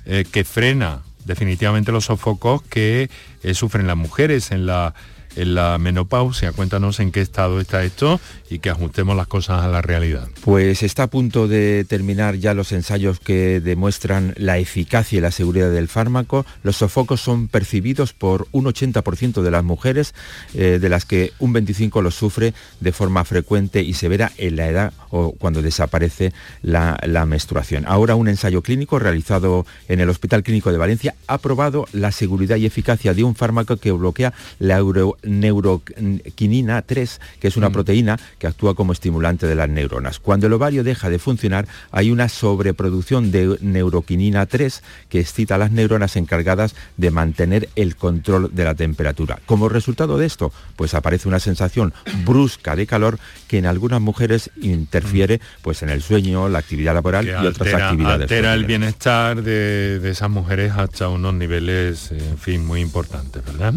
eh, 0.05 0.25
que 0.31 0.43
frena 0.43 1.01
definitivamente 1.25 1.91
los 1.91 2.05
sofocos 2.05 2.63
que 2.63 3.09
sufren 3.53 3.85
las 3.85 3.97
mujeres 3.97 4.51
en 4.51 4.65
la 4.65 4.95
en 5.35 5.55
la 5.55 5.77
menopausia. 5.77 6.51
Cuéntanos 6.51 6.99
en 6.99 7.11
qué 7.11 7.21
estado 7.21 7.59
está 7.59 7.83
esto 7.83 8.19
y 8.49 8.59
que 8.59 8.69
ajustemos 8.69 9.15
las 9.15 9.27
cosas 9.27 9.63
a 9.63 9.67
la 9.67 9.81
realidad. 9.81 10.27
Pues 10.43 10.83
está 10.83 11.03
a 11.03 11.07
punto 11.07 11.47
de 11.47 11.85
terminar 11.87 12.35
ya 12.35 12.53
los 12.53 12.71
ensayos 12.71 13.19
que 13.19 13.59
demuestran 13.61 14.33
la 14.37 14.57
eficacia 14.57 15.17
y 15.17 15.21
la 15.21 15.31
seguridad 15.31 15.71
del 15.71 15.87
fármaco. 15.87 16.45
Los 16.63 16.77
sofocos 16.77 17.21
son 17.21 17.47
percibidos 17.47 18.13
por 18.13 18.47
un 18.51 18.65
80% 18.65 19.41
de 19.41 19.51
las 19.51 19.63
mujeres, 19.63 20.13
eh, 20.53 20.79
de 20.81 20.89
las 20.89 21.05
que 21.05 21.33
un 21.39 21.53
25% 21.53 22.01
los 22.01 22.15
sufre 22.15 22.53
de 22.79 22.91
forma 22.91 23.23
frecuente 23.25 23.81
y 23.81 23.93
severa 23.93 24.31
en 24.37 24.55
la 24.55 24.67
edad 24.67 24.93
o 25.09 25.33
cuando 25.33 25.61
desaparece 25.61 26.33
la, 26.61 26.97
menstruación. 27.25 27.85
Ahora 27.87 28.15
un 28.15 28.27
ensayo 28.27 28.61
clínico 28.63 28.97
realizado 28.97 29.65
en 29.87 29.99
el 29.99 30.09
Hospital 30.09 30.43
Clínico 30.43 30.71
de 30.71 30.77
Valencia 30.77 31.15
ha 31.27 31.37
probado 31.37 31.85
la 31.93 32.11
seguridad 32.11 32.57
y 32.57 32.65
eficacia 32.65 33.13
de 33.13 33.23
un 33.23 33.35
fármaco 33.35 33.77
que 33.77 33.91
bloquea 33.91 34.33
la 34.59 34.77
euro 34.77 35.17
neuroquinina 35.23 36.81
3, 36.81 37.21
que 37.39 37.47
es 37.47 37.57
una 37.57 37.69
mm. 37.69 37.73
proteína 37.73 38.19
que 38.39 38.47
actúa 38.47 38.75
como 38.75 38.93
estimulante 38.93 39.47
de 39.47 39.55
las 39.55 39.69
neuronas. 39.69 40.19
Cuando 40.19 40.47
el 40.47 40.53
ovario 40.53 40.83
deja 40.83 41.09
de 41.09 41.19
funcionar, 41.19 41.67
hay 41.91 42.11
una 42.11 42.29
sobreproducción 42.29 43.31
de 43.31 43.57
neuroquinina 43.61 44.45
3 44.45 44.83
que 45.09 45.19
excita 45.19 45.55
a 45.55 45.57
las 45.57 45.71
neuronas 45.71 46.15
encargadas 46.15 46.75
de 46.97 47.11
mantener 47.11 47.69
el 47.75 47.95
control 47.95 48.49
de 48.53 48.63
la 48.63 48.75
temperatura. 48.75 49.39
Como 49.45 49.69
resultado 49.69 50.17
de 50.17 50.25
esto, 50.25 50.51
pues 50.75 50.93
aparece 50.93 51.27
una 51.27 51.39
sensación 51.39 51.93
brusca 52.25 52.75
de 52.75 52.87
calor 52.87 53.19
que 53.47 53.57
en 53.57 53.65
algunas 53.65 54.01
mujeres 54.01 54.51
interfiere 54.61 55.37
mm. 55.37 55.61
pues 55.61 55.83
en 55.83 55.89
el 55.89 56.01
sueño, 56.01 56.49
la 56.49 56.59
actividad 56.59 56.93
laboral 56.93 57.27
y 57.27 57.31
otras 57.31 57.73
actividades. 57.73 58.23
Altera 58.23 58.53
el 58.53 58.65
bienestar 58.65 59.41
de, 59.41 60.01
esas 60.11 60.29
mujeres 60.29 60.73
hasta 60.75 61.07
unos 61.07 61.33
niveles, 61.33 62.11
en 62.11 62.37
fin, 62.37 62.65
muy 62.65 62.81
importantes, 62.81 63.43
¿verdad? 63.45 63.73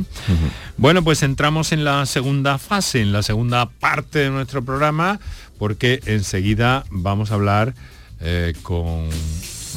Bueno, 0.77 1.05
pues 1.05 1.23
entramos 1.35 1.73
en 1.73 1.83
la 1.83 2.07
segunda 2.07 2.59
fase, 2.59 3.01
en 3.01 3.11
la 3.11 3.25
segunda 3.25 3.69
parte 3.69 4.21
de 4.21 4.31
nuestro 4.31 4.65
programa, 4.65 5.19
porque 5.59 5.99
enseguida 6.07 6.85
vamos 6.91 7.33
a 7.33 7.35
hablar 7.35 7.75
eh, 8.21 8.53
con 8.63 9.09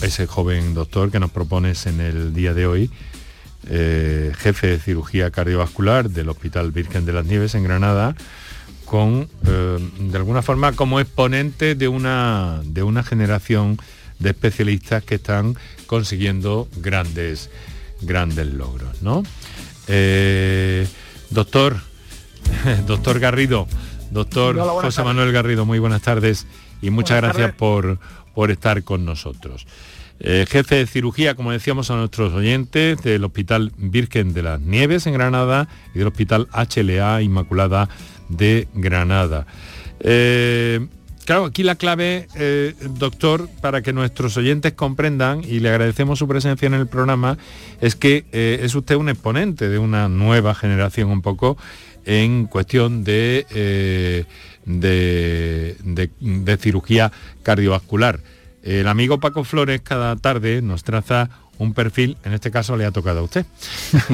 ese 0.03 0.27
joven 0.27 0.75
doctor 0.75 1.09
que 1.09 1.19
nos 1.19 1.31
propones 1.31 1.87
en 1.87 1.99
el 1.99 2.31
día 2.35 2.53
de 2.53 2.67
hoy, 2.67 2.91
eh, 3.71 4.33
jefe 4.37 4.67
de 4.67 4.77
cirugía 4.77 5.31
cardiovascular 5.31 6.11
del 6.11 6.29
Hospital 6.29 6.71
Virgen 6.71 7.07
de 7.07 7.13
las 7.13 7.25
Nieves 7.25 7.55
en 7.55 7.63
Granada, 7.63 8.15
con, 8.85 9.27
eh, 9.47 9.79
de 9.99 10.15
alguna 10.15 10.43
forma, 10.43 10.73
como 10.73 10.99
exponente 10.99 11.73
de 11.73 11.87
una, 11.87 12.61
de 12.65 12.83
una 12.83 13.01
generación 13.01 13.79
de 14.19 14.29
especialistas 14.29 15.03
que 15.03 15.15
están 15.15 15.57
consiguiendo 15.87 16.67
grandes, 16.77 17.49
grandes 18.03 18.45
logros. 18.45 19.01
¿no? 19.01 19.23
Doctor, 21.29 21.77
doctor 22.87 23.19
Garrido, 23.19 23.67
doctor 24.11 24.57
José 24.57 25.03
Manuel 25.03 25.31
Garrido, 25.31 25.65
muy 25.65 25.79
buenas 25.79 26.01
tardes 26.01 26.47
y 26.81 26.89
muchas 26.89 27.21
gracias 27.21 27.53
por, 27.53 27.99
por 28.33 28.51
estar 28.51 28.83
con 28.83 29.05
nosotros. 29.05 29.65
Eh, 30.19 30.45
jefe 30.49 30.75
de 30.75 30.87
cirugía, 30.87 31.35
como 31.35 31.51
decíamos 31.51 31.91
a 31.91 31.95
nuestros 31.95 32.33
oyentes, 32.33 33.01
del 33.03 33.23
Hospital 33.23 33.71
Virgen 33.77 34.33
de 34.33 34.41
las 34.41 34.59
Nieves 34.59 35.05
en 35.05 35.13
Granada 35.13 35.67
y 35.93 35.99
del 35.99 36.07
Hospital 36.07 36.47
HLA 36.51 37.21
Inmaculada 37.21 37.87
de 38.29 38.67
Granada. 38.73 39.45
Eh, 39.99 40.87
claro, 41.27 41.43
aquí 41.43 41.61
la 41.61 41.75
clave, 41.75 42.29
eh, 42.35 42.73
doctor, 42.91 43.49
para 43.59 43.81
que 43.81 43.91
nuestros 43.91 44.37
oyentes 44.37 44.71
comprendan, 44.71 45.43
y 45.43 45.59
le 45.59 45.67
agradecemos 45.67 46.17
su 46.17 46.27
presencia 46.27 46.65
en 46.65 46.73
el 46.73 46.87
programa, 46.87 47.37
es 47.81 47.95
que 47.95 48.25
es 48.31 48.73
usted 48.73 48.95
un 48.95 49.09
exponente 49.09 49.67
de 49.67 49.77
una 49.77 50.07
nueva 50.07 50.55
generación 50.55 51.09
un 51.09 51.21
poco 51.21 51.57
en 52.05 52.45
cuestión 52.45 53.03
de, 53.03 54.25
de, 54.65 56.57
cirugía 56.61 57.11
cardiovascular. 57.43 58.21
El 58.63 58.87
amigo 58.87 59.19
Paco 59.19 59.43
Flores 59.43 59.81
cada 59.81 60.15
tarde 60.15 60.61
nos 60.61 60.85
traza 60.85 61.29
un 61.57 61.73
perfil, 61.73 62.17
en 62.23 62.33
este 62.33 62.51
caso 62.51 62.77
le 62.77 62.85
ha 62.85 62.91
tocado 62.91 63.19
a 63.19 63.23
usted. 63.23 63.45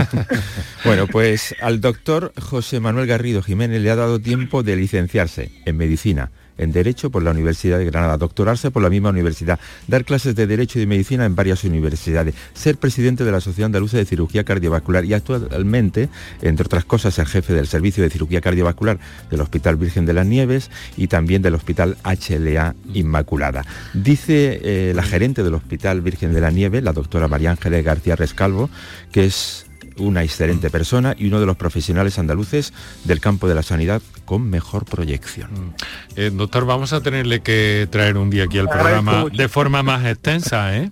bueno, 0.85 1.05
pues 1.05 1.53
al 1.61 1.79
doctor 1.79 2.33
José 2.41 2.79
Manuel 2.79 3.05
Garrido 3.05 3.43
Jiménez 3.43 3.81
le 3.81 3.91
ha 3.91 3.95
dado 3.95 4.19
tiempo 4.19 4.63
de 4.63 4.75
licenciarse 4.75 5.51
en 5.65 5.77
medicina 5.77 6.31
en 6.57 6.71
Derecho 6.71 7.09
por 7.09 7.23
la 7.23 7.31
Universidad 7.31 7.77
de 7.77 7.85
Granada, 7.85 8.17
doctorarse 8.17 8.71
por 8.71 8.83
la 8.83 8.89
misma 8.89 9.09
universidad, 9.09 9.59
dar 9.87 10.05
clases 10.05 10.35
de 10.35 10.47
Derecho 10.47 10.79
y 10.79 10.81
de 10.81 10.87
Medicina 10.87 11.25
en 11.25 11.35
varias 11.35 11.63
universidades, 11.63 12.35
ser 12.53 12.77
presidente 12.77 13.23
de 13.23 13.31
la 13.31 13.41
Sociedad 13.41 13.67
Andaluza 13.67 13.97
de 13.97 14.05
Cirugía 14.05 14.43
Cardiovascular 14.43 15.05
y 15.05 15.13
actualmente, 15.13 16.09
entre 16.41 16.65
otras 16.65 16.85
cosas, 16.85 17.17
el 17.19 17.25
jefe 17.25 17.53
del 17.53 17.67
Servicio 17.67 18.03
de 18.03 18.09
Cirugía 18.09 18.41
Cardiovascular 18.41 18.99
del 19.29 19.41
Hospital 19.41 19.75
Virgen 19.75 20.05
de 20.05 20.13
las 20.13 20.25
Nieves 20.25 20.69
y 20.97 21.07
también 21.07 21.41
del 21.41 21.55
Hospital 21.55 21.97
HLA 22.03 22.75
Inmaculada. 22.93 23.65
Dice 23.93 24.59
eh, 24.63 24.93
la 24.95 25.03
gerente 25.03 25.43
del 25.43 25.53
Hospital 25.53 26.01
Virgen 26.01 26.33
de 26.33 26.41
las 26.41 26.53
Nieves, 26.53 26.83
la 26.83 26.93
doctora 26.93 27.27
María 27.27 27.51
Ángeles 27.51 27.83
García 27.83 28.15
Rescalvo, 28.15 28.69
que 29.11 29.25
es 29.25 29.65
una 29.97 30.23
excelente 30.23 30.69
persona 30.69 31.15
y 31.17 31.27
uno 31.27 31.39
de 31.39 31.45
los 31.45 31.57
profesionales 31.57 32.17
andaluces 32.17 32.73
del 33.03 33.19
campo 33.19 33.47
de 33.47 33.55
la 33.55 33.63
sanidad 33.63 34.01
con 34.25 34.49
mejor 34.49 34.85
proyección. 34.85 35.51
Mm. 35.51 35.73
Eh, 36.15 36.31
doctor, 36.33 36.65
vamos 36.65 36.93
a 36.93 37.01
tenerle 37.01 37.41
que 37.41 37.87
traer 37.89 38.17
un 38.17 38.29
día 38.29 38.45
aquí 38.45 38.57
al 38.57 38.69
programa 38.69 39.25
de 39.31 39.49
forma 39.49 39.83
más 39.83 40.05
extensa, 40.05 40.75
¿eh? 40.77 40.91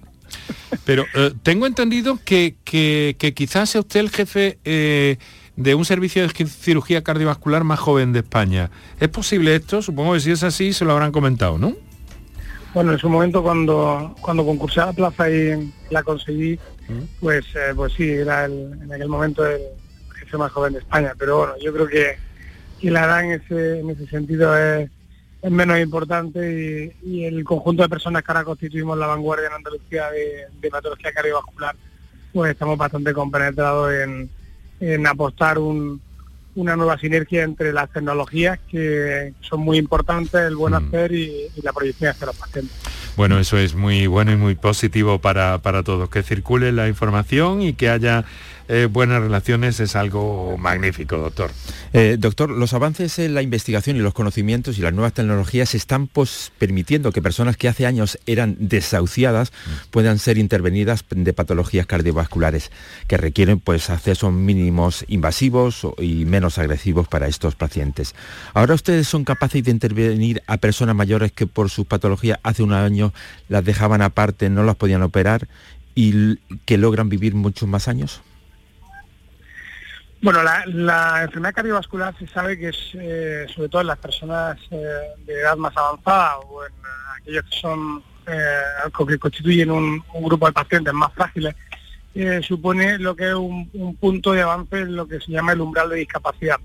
Pero 0.85 1.05
eh, 1.13 1.33
tengo 1.43 1.65
entendido 1.65 2.19
que, 2.23 2.55
quizás 2.63 3.69
sea 3.69 3.81
usted 3.81 3.99
el 3.99 4.09
jefe 4.09 4.57
eh, 4.63 5.17
de 5.55 5.75
un 5.75 5.85
servicio 5.85 6.25
de 6.25 6.45
cirugía 6.45 7.03
cardiovascular 7.03 7.63
más 7.63 7.79
joven 7.79 8.13
de 8.13 8.19
España. 8.19 8.71
¿Es 8.99 9.09
posible 9.09 9.55
esto? 9.55 9.81
Supongo 9.81 10.13
que 10.13 10.21
si 10.21 10.31
es 10.31 10.43
así 10.43 10.73
se 10.73 10.85
lo 10.85 10.93
habrán 10.93 11.11
comentado, 11.11 11.57
¿no? 11.57 11.75
Bueno, 12.73 12.93
en 12.93 12.99
su 12.99 13.09
momento 13.09 13.43
cuando, 13.43 14.15
cuando 14.21 14.45
concursé 14.45 14.79
a 14.79 14.87
la 14.87 14.93
plaza 14.93 15.29
y 15.29 15.73
la 15.89 16.03
conseguí, 16.03 16.57
pues, 17.19 17.45
eh, 17.55 17.73
pues 17.75 17.93
sí, 17.93 18.09
era 18.09 18.45
en 18.45 18.89
aquel 18.91 19.09
momento 19.09 19.45
el 19.45 19.61
jefe 20.17 20.37
más 20.37 20.51
joven 20.51 20.73
de 20.73 20.79
España. 20.79 21.13
Pero 21.17 21.39
bueno, 21.39 21.53
yo 21.61 21.73
creo 21.73 21.87
que, 21.87 22.17
la 22.89 23.05
edad 23.05 23.23
en 23.23 23.31
ese, 23.31 23.79
en 23.79 23.89
ese 23.89 24.07
sentido 24.07 24.57
es, 24.57 24.89
menos 25.49 25.79
importante 25.79 26.95
y, 27.03 27.23
el 27.25 27.43
conjunto 27.43 27.83
de 27.83 27.89
personas 27.89 28.23
que 28.23 28.31
ahora 28.31 28.43
constituimos 28.43 28.97
la 28.97 29.07
vanguardia 29.07 29.47
en 29.47 29.53
Andalucía 29.53 30.09
de, 30.11 30.69
patología 30.69 31.11
cardiovascular, 31.11 31.75
pues 32.33 32.51
estamos 32.51 32.77
bastante 32.77 33.13
compenetrados 33.13 33.91
en, 33.93 34.29
en 34.79 35.07
apostar 35.07 35.57
una 35.57 36.75
nueva 36.75 36.97
sinergia 36.97 37.43
entre 37.43 37.73
las 37.73 37.89
tecnologías 37.91 38.59
que 38.69 39.33
son 39.41 39.61
muy 39.61 39.77
importantes, 39.77 40.33
el 40.41 40.55
buen 40.55 40.73
mm. 40.73 40.77
hacer 40.77 41.11
y, 41.11 41.47
y 41.55 41.61
la 41.63 41.73
proyección 41.73 42.11
hacia 42.11 42.27
los 42.27 42.35
pacientes. 42.35 42.75
Bueno, 43.17 43.39
eso 43.39 43.57
es 43.57 43.75
muy 43.75 44.07
bueno 44.07 44.31
y 44.31 44.37
muy 44.37 44.55
positivo 44.55 45.19
para, 45.19 45.57
para 45.57 45.83
todos, 45.83 46.09
que 46.09 46.23
circule 46.23 46.71
la 46.71 46.87
información 46.87 47.61
y 47.61 47.73
que 47.73 47.89
haya 47.89 48.23
eh, 48.73 48.85
buenas 48.85 49.21
relaciones 49.21 49.81
es 49.81 49.97
algo 49.97 50.57
magnífico, 50.57 51.17
doctor. 51.17 51.51
Eh, 51.91 52.15
doctor, 52.17 52.49
los 52.49 52.73
avances 52.73 53.19
en 53.19 53.33
la 53.33 53.41
investigación 53.41 53.97
y 53.97 53.99
los 53.99 54.13
conocimientos 54.13 54.77
y 54.77 54.81
las 54.81 54.93
nuevas 54.93 55.11
tecnologías 55.11 55.75
están 55.75 56.07
pues, 56.07 56.53
permitiendo 56.57 57.11
que 57.11 57.21
personas 57.21 57.57
que 57.57 57.67
hace 57.67 57.85
años 57.85 58.17
eran 58.27 58.55
desahuciadas 58.59 59.51
puedan 59.89 60.19
ser 60.19 60.37
intervenidas 60.37 61.03
de 61.09 61.33
patologías 61.33 61.85
cardiovasculares 61.85 62.71
que 63.07 63.17
requieren 63.17 63.59
pues, 63.59 63.89
accesos 63.89 64.31
mínimos 64.31 65.03
invasivos 65.09 65.85
y 65.99 66.23
menos 66.23 66.57
agresivos 66.57 67.09
para 67.09 67.27
estos 67.27 67.55
pacientes. 67.55 68.15
Ahora 68.53 68.73
ustedes 68.73 69.05
son 69.05 69.25
capaces 69.25 69.65
de 69.65 69.71
intervenir 69.71 70.43
a 70.47 70.55
personas 70.55 70.95
mayores 70.95 71.33
que 71.33 71.45
por 71.45 71.69
sus 71.69 71.85
patologías 71.85 72.39
hace 72.41 72.63
un 72.63 72.71
año 72.71 73.13
las 73.49 73.65
dejaban 73.65 74.01
aparte, 74.01 74.49
no 74.49 74.63
las 74.63 74.77
podían 74.77 75.01
operar 75.01 75.49
y 75.93 76.37
que 76.63 76.77
logran 76.77 77.09
vivir 77.09 77.35
muchos 77.35 77.67
más 77.67 77.89
años. 77.89 78.21
Bueno, 80.23 80.43
la, 80.43 81.23
enfermedad 81.23 81.55
cardiovascular 81.55 82.15
se 82.19 82.27
sabe 82.27 82.57
que 82.59 82.69
es, 82.69 82.77
eh, 82.93 83.47
sobre 83.53 83.69
todo 83.69 83.81
en 83.81 83.87
las 83.87 83.97
personas 83.97 84.55
eh, 84.69 84.85
de 85.25 85.33
edad 85.33 85.57
más 85.57 85.75
avanzada 85.75 86.37
o 86.37 86.63
en 86.63 86.71
eh, 86.71 87.19
aquellos 87.19 87.45
que 87.45 87.59
son 87.59 88.03
que 89.07 89.17
constituyen 89.17 89.71
un, 89.71 90.03
grupo 90.21 90.45
de 90.45 90.53
pacientes 90.53 90.93
más 90.93 91.11
frágiles, 91.13 91.55
supone 92.47 92.99
lo 92.99 93.15
que 93.15 93.29
es 93.29 93.33
un, 93.33 93.97
punto 93.99 94.31
de 94.31 94.43
avance 94.43 94.77
en 94.77 94.95
lo 94.95 95.07
que 95.07 95.19
se 95.19 95.31
llama 95.31 95.53
el 95.53 95.59
umbral 95.59 95.89
de 95.89 95.97
discapacidad, 95.97 96.57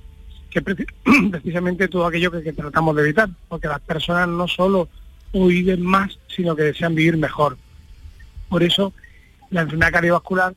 que 0.50 0.58
es 0.58 0.64
precisamente 1.30 1.88
todo 1.88 2.06
aquello 2.06 2.30
que, 2.30 2.42
que, 2.42 2.52
tratamos 2.52 2.94
de 2.94 3.02
evitar, 3.02 3.30
porque 3.48 3.68
las 3.68 3.80
personas 3.80 4.28
no 4.28 4.46
solo 4.46 4.88
viven 5.32 5.82
más, 5.82 6.18
sino 6.28 6.54
que 6.54 6.62
desean 6.62 6.94
vivir 6.94 7.16
mejor. 7.16 7.56
Por 8.48 8.62
eso, 8.62 8.92
la 9.50 9.62
enfermedad 9.62 9.92
cardiovascular 9.92 10.54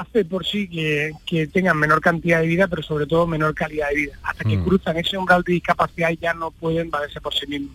hace 0.00 0.24
por 0.24 0.44
sí 0.44 0.68
que, 0.68 1.46
tengan 1.48 1.78
menor 1.78 2.00
cantidad 2.00 2.40
de 2.40 2.46
vida, 2.46 2.68
pero 2.68 2.82
sobre 2.82 3.06
todo 3.06 3.26
menor 3.26 3.54
calidad 3.54 3.88
de 3.88 3.96
vida. 3.96 4.18
Hasta 4.22 4.44
que 4.44 4.56
mm. 4.56 4.64
cruzan 4.64 4.96
ese 4.98 5.16
umbral 5.16 5.42
de 5.42 5.54
discapacidad 5.54 6.10
ya 6.20 6.34
no 6.34 6.50
pueden 6.50 6.90
valerse 6.90 7.20
por 7.20 7.34
sí 7.34 7.46
mismos. 7.46 7.74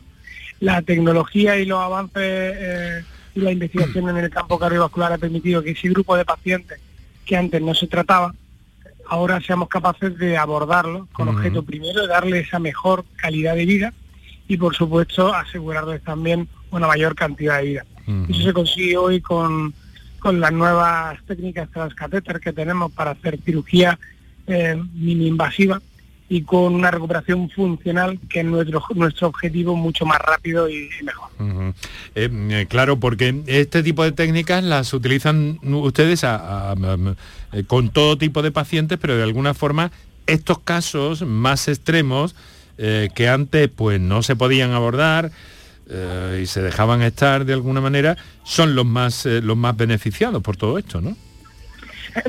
La 0.60 0.82
tecnología 0.82 1.58
y 1.58 1.66
los 1.66 1.80
avances 1.80 2.22
eh, 2.24 3.04
y 3.34 3.40
la 3.40 3.52
investigación 3.52 4.10
en 4.10 4.18
el 4.18 4.30
campo 4.30 4.60
cardiovascular 4.60 5.14
ha 5.14 5.18
permitido 5.18 5.64
que 5.64 5.72
ese 5.72 5.90
grupo 5.90 6.16
de 6.16 6.26
pacientes 6.26 6.80
que 7.26 7.36
antes 7.36 7.62
no 7.62 7.74
se 7.74 7.88
trataba, 7.88 8.34
ahora 9.08 9.42
seamos 9.42 9.68
capaces 9.70 10.18
de 10.18 10.38
abordarlo 10.38 11.08
con 11.14 11.28
objeto 11.30 11.64
primero 11.64 12.02
de 12.02 12.08
darle 12.08 12.40
esa 12.40 12.60
mejor 12.60 13.06
calidad 13.16 13.56
de 13.56 13.66
vida 13.66 13.94
y 14.48 14.58
por 14.58 14.76
supuesto 14.76 15.34
asegurarles 15.34 16.04
también 16.04 16.48
una 16.72 16.88
mayor 16.88 17.16
cantidad 17.16 17.58
de 17.58 17.66
vida. 17.66 17.86
Eso 18.30 18.42
se 18.42 18.54
consigue 18.54 18.98
hoy 18.98 19.22
con, 19.22 19.74
con 20.22 20.40
las 20.40 20.54
nuevas 20.54 21.18
técnicas 21.26 21.70
transcatéter 21.72 22.40
que 22.40 22.54
tenemos 22.54 22.92
para 22.92 23.12
hacer 23.12 23.40
cirugía 23.44 24.00
eh, 24.48 24.80
mini 24.94 25.28
invasiva 25.28 25.82
y 26.30 26.44
con 26.44 26.76
una 26.76 26.92
recuperación 26.92 27.50
funcional 27.50 28.20
que 28.30 28.40
es 28.40 28.46
nuestro, 28.46 28.82
nuestro 28.96 29.28
objetivo 29.28 29.76
mucho 29.76 30.06
más 30.06 30.20
rápido 30.20 30.70
y, 30.70 30.90
mejor. 31.04 31.30
Eh, 32.16 32.30
eh, 32.52 32.66
claro, 32.70 33.00
porque 33.00 33.42
este 33.48 33.84
tipo 33.84 34.04
de 34.04 34.12
técnicas 34.14 34.64
las 34.64 34.94
utilizan 34.94 35.60
ustedes 35.64 36.24
con 37.68 37.90
todo 37.90 38.18
tipo 38.18 38.44
de 38.44 38.52
pacientes, 38.52 38.98
pero 39.02 39.18
de 39.18 39.24
alguna 39.24 39.54
forma 39.54 39.92
estos 40.28 40.60
casos 40.60 41.24
más 41.24 41.68
extremos 41.68 42.36
que 42.78 43.28
antes 43.28 43.70
pues 43.70 44.00
no 44.00 44.24
se 44.24 44.36
podían 44.36 44.72
abordar, 44.72 45.32
y 46.42 46.46
se 46.46 46.62
dejaban 46.62 47.02
estar 47.02 47.46
de 47.46 47.54
alguna 47.54 47.82
manera, 47.82 48.18
son 48.44 48.76
los 48.76 48.86
más, 48.86 49.26
los 49.26 49.58
más 49.58 49.76
beneficiados 49.76 50.42
por 50.42 50.56
todo 50.58 50.78
esto, 50.78 51.02
¿no? 51.02 51.18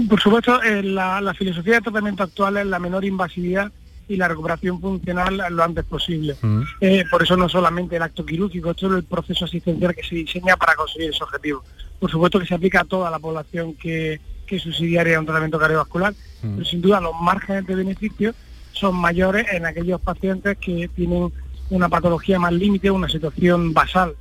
Por 0.09 0.21
supuesto, 0.21 0.61
la, 0.63 1.21
la, 1.21 1.35
filosofía 1.35 1.75
de 1.75 1.81
tratamiento 1.81 2.23
actual 2.23 2.57
es 2.57 2.67
la 2.67 2.79
menor 2.79 3.05
invasividad 3.05 3.73
y 4.09 4.17
la 4.17 4.29
recuperación 4.29 4.81
funcional 4.81 5.43
lo 5.51 5.63
antes 5.63 5.85
posible. 5.85 6.37
Mm. 6.41 6.63
Eh, 6.81 7.05
por 7.11 7.23
eso 7.23 7.37
no 7.37 7.49
solamente 7.49 7.97
el 7.97 8.03
acto 8.03 8.25
quirúrgico, 8.25 8.75
todo 8.75 8.97
el 8.97 9.05
proceso 9.05 9.45
asistencial 9.45 9.95
que 9.95 10.03
se 10.03 10.17
diseña 10.17 10.57
para 10.57 10.75
conseguir 10.75 11.11
ese 11.11 11.25
objetivo. 11.25 11.65
Por 11.99 12.11
supuesto 12.11 12.39
que 12.39 12.47
se 12.47 12.55
aplica 12.55 12.81
a 12.81 12.85
toda 12.85 13.11
la 13.11 13.19
población 13.19 13.75
que, 13.75 14.21
que 14.47 14.57
es 14.57 14.63
subsidiaria 14.63 15.17
a 15.17 15.21
un 15.21 15.27
tratamiento 15.27 15.59
cardiovascular, 15.59 16.13
mm. 16.43 16.55
pero 16.55 16.65
sin 16.65 16.83
duda 16.83 17.01
los 17.01 17.15
márgenes 17.21 17.67
de 17.67 17.75
beneficio 17.75 18.35
son 18.73 18.97
mayores 18.97 19.47
en 19.53 19.67
aquellos 19.67 20.01
pacientes 20.01 20.57
que 20.59 20.89
tienen 20.89 21.33
una 21.73 21.89
patología 21.89 22.39
más 22.39 22.53
límite, 22.53 22.91
una 22.91 23.09
situación 23.09 23.73
basal 23.73 24.15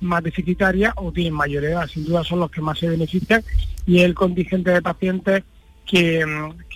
más 0.00 0.22
deficitaria 0.22 0.92
o 0.96 1.10
tienen 1.10 1.32
mayor 1.32 1.64
edad. 1.64 1.86
Sin 1.86 2.04
duda 2.04 2.22
son 2.22 2.40
los 2.40 2.50
que 2.50 2.60
más 2.60 2.78
se 2.78 2.88
benefician 2.88 3.42
y 3.86 4.00
el 4.00 4.14
contingente 4.14 4.70
de 4.70 4.82
pacientes 4.82 5.42
que, 5.86 6.24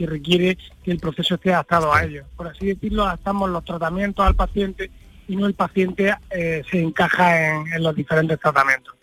requiere 0.00 0.56
que 0.82 0.90
el 0.90 0.98
proceso 0.98 1.34
esté 1.34 1.52
adaptado 1.52 1.92
a 1.92 2.04
ellos. 2.04 2.26
Por 2.34 2.48
así 2.48 2.66
decirlo, 2.66 3.04
adaptamos 3.04 3.50
los 3.50 3.64
tratamientos 3.64 4.26
al 4.26 4.34
paciente 4.34 4.90
y 5.28 5.36
no 5.36 5.46
el 5.46 5.54
paciente 5.54 6.14
eh, 6.30 6.62
se 6.70 6.80
encaja 6.80 7.60
en, 7.60 7.82
los 7.82 7.94
diferentes 7.94 8.40
tratamientos. 8.40 8.94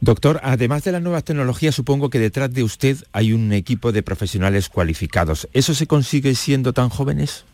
Doctor, 0.00 0.40
además 0.42 0.84
de 0.84 0.92
las 0.92 1.00
nuevas 1.00 1.24
tecnologías, 1.24 1.74
supongo 1.74 2.10
que 2.10 2.18
detrás 2.18 2.52
de 2.52 2.64
usted 2.64 2.98
hay 3.12 3.32
un 3.32 3.52
equipo 3.52 3.92
de 3.92 4.02
profesionales 4.02 4.68
cualificados. 4.68 5.48
¿Eso 5.54 5.72
se 5.72 5.86
consigue 5.86 6.34
siendo 6.34 6.74
tan 6.74 6.90
jóvenes? 6.90 7.46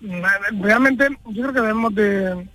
Realmente 0.00 1.08
yo 1.26 1.42
creo 1.42 1.54
que 1.54 1.60
debemos 1.60 1.94
de, 1.94 2.46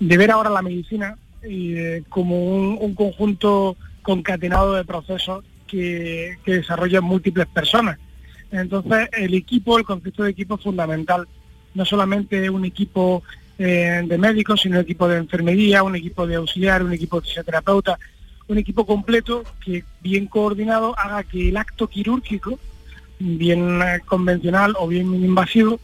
ver 0.00 0.30
ahora 0.30 0.50
la 0.50 0.62
medicina 0.62 1.16
eh, 1.42 2.02
como 2.08 2.76
un 2.76 2.94
conjunto 2.94 3.76
concatenado 4.02 4.74
de 4.74 4.84
procesos 4.84 5.44
que, 5.72 6.36
desarrollan 6.44 7.04
múltiples 7.04 7.46
personas. 7.46 7.98
Entonces, 8.50 9.08
el 9.12 9.32
equipo, 9.34 9.78
el 9.78 9.84
concepto 9.84 10.24
de 10.24 10.30
equipo 10.30 10.56
es 10.56 10.60
fundamental. 10.60 11.26
No 11.74 11.86
solamente 11.86 12.50
un 12.50 12.66
equipo 12.66 13.22
eh, 13.58 14.02
de 14.04 14.18
médicos, 14.18 14.60
sino 14.60 14.76
un 14.76 14.82
equipo 14.82 15.08
de 15.08 15.16
enfermería, 15.16 15.82
un 15.82 15.96
equipo 15.96 16.26
de 16.26 16.34
auxiliar, 16.34 16.82
un 16.82 16.92
equipo 16.92 17.20
de 17.20 17.26
fisioterapeuta, 17.28 17.98
un 18.48 18.58
equipo 18.58 18.84
completo 18.84 19.44
que 19.64 19.84
bien 20.02 20.26
coordinado 20.26 20.94
haga 20.98 21.22
que 21.22 21.48
el 21.48 21.56
acto 21.56 21.88
quirúrgico, 21.88 22.58
bien 23.38 23.80
eh, 23.82 24.00
convencional 24.04 24.74
o 24.78 24.88
bien 24.88 25.14
invasivo, 25.14 25.80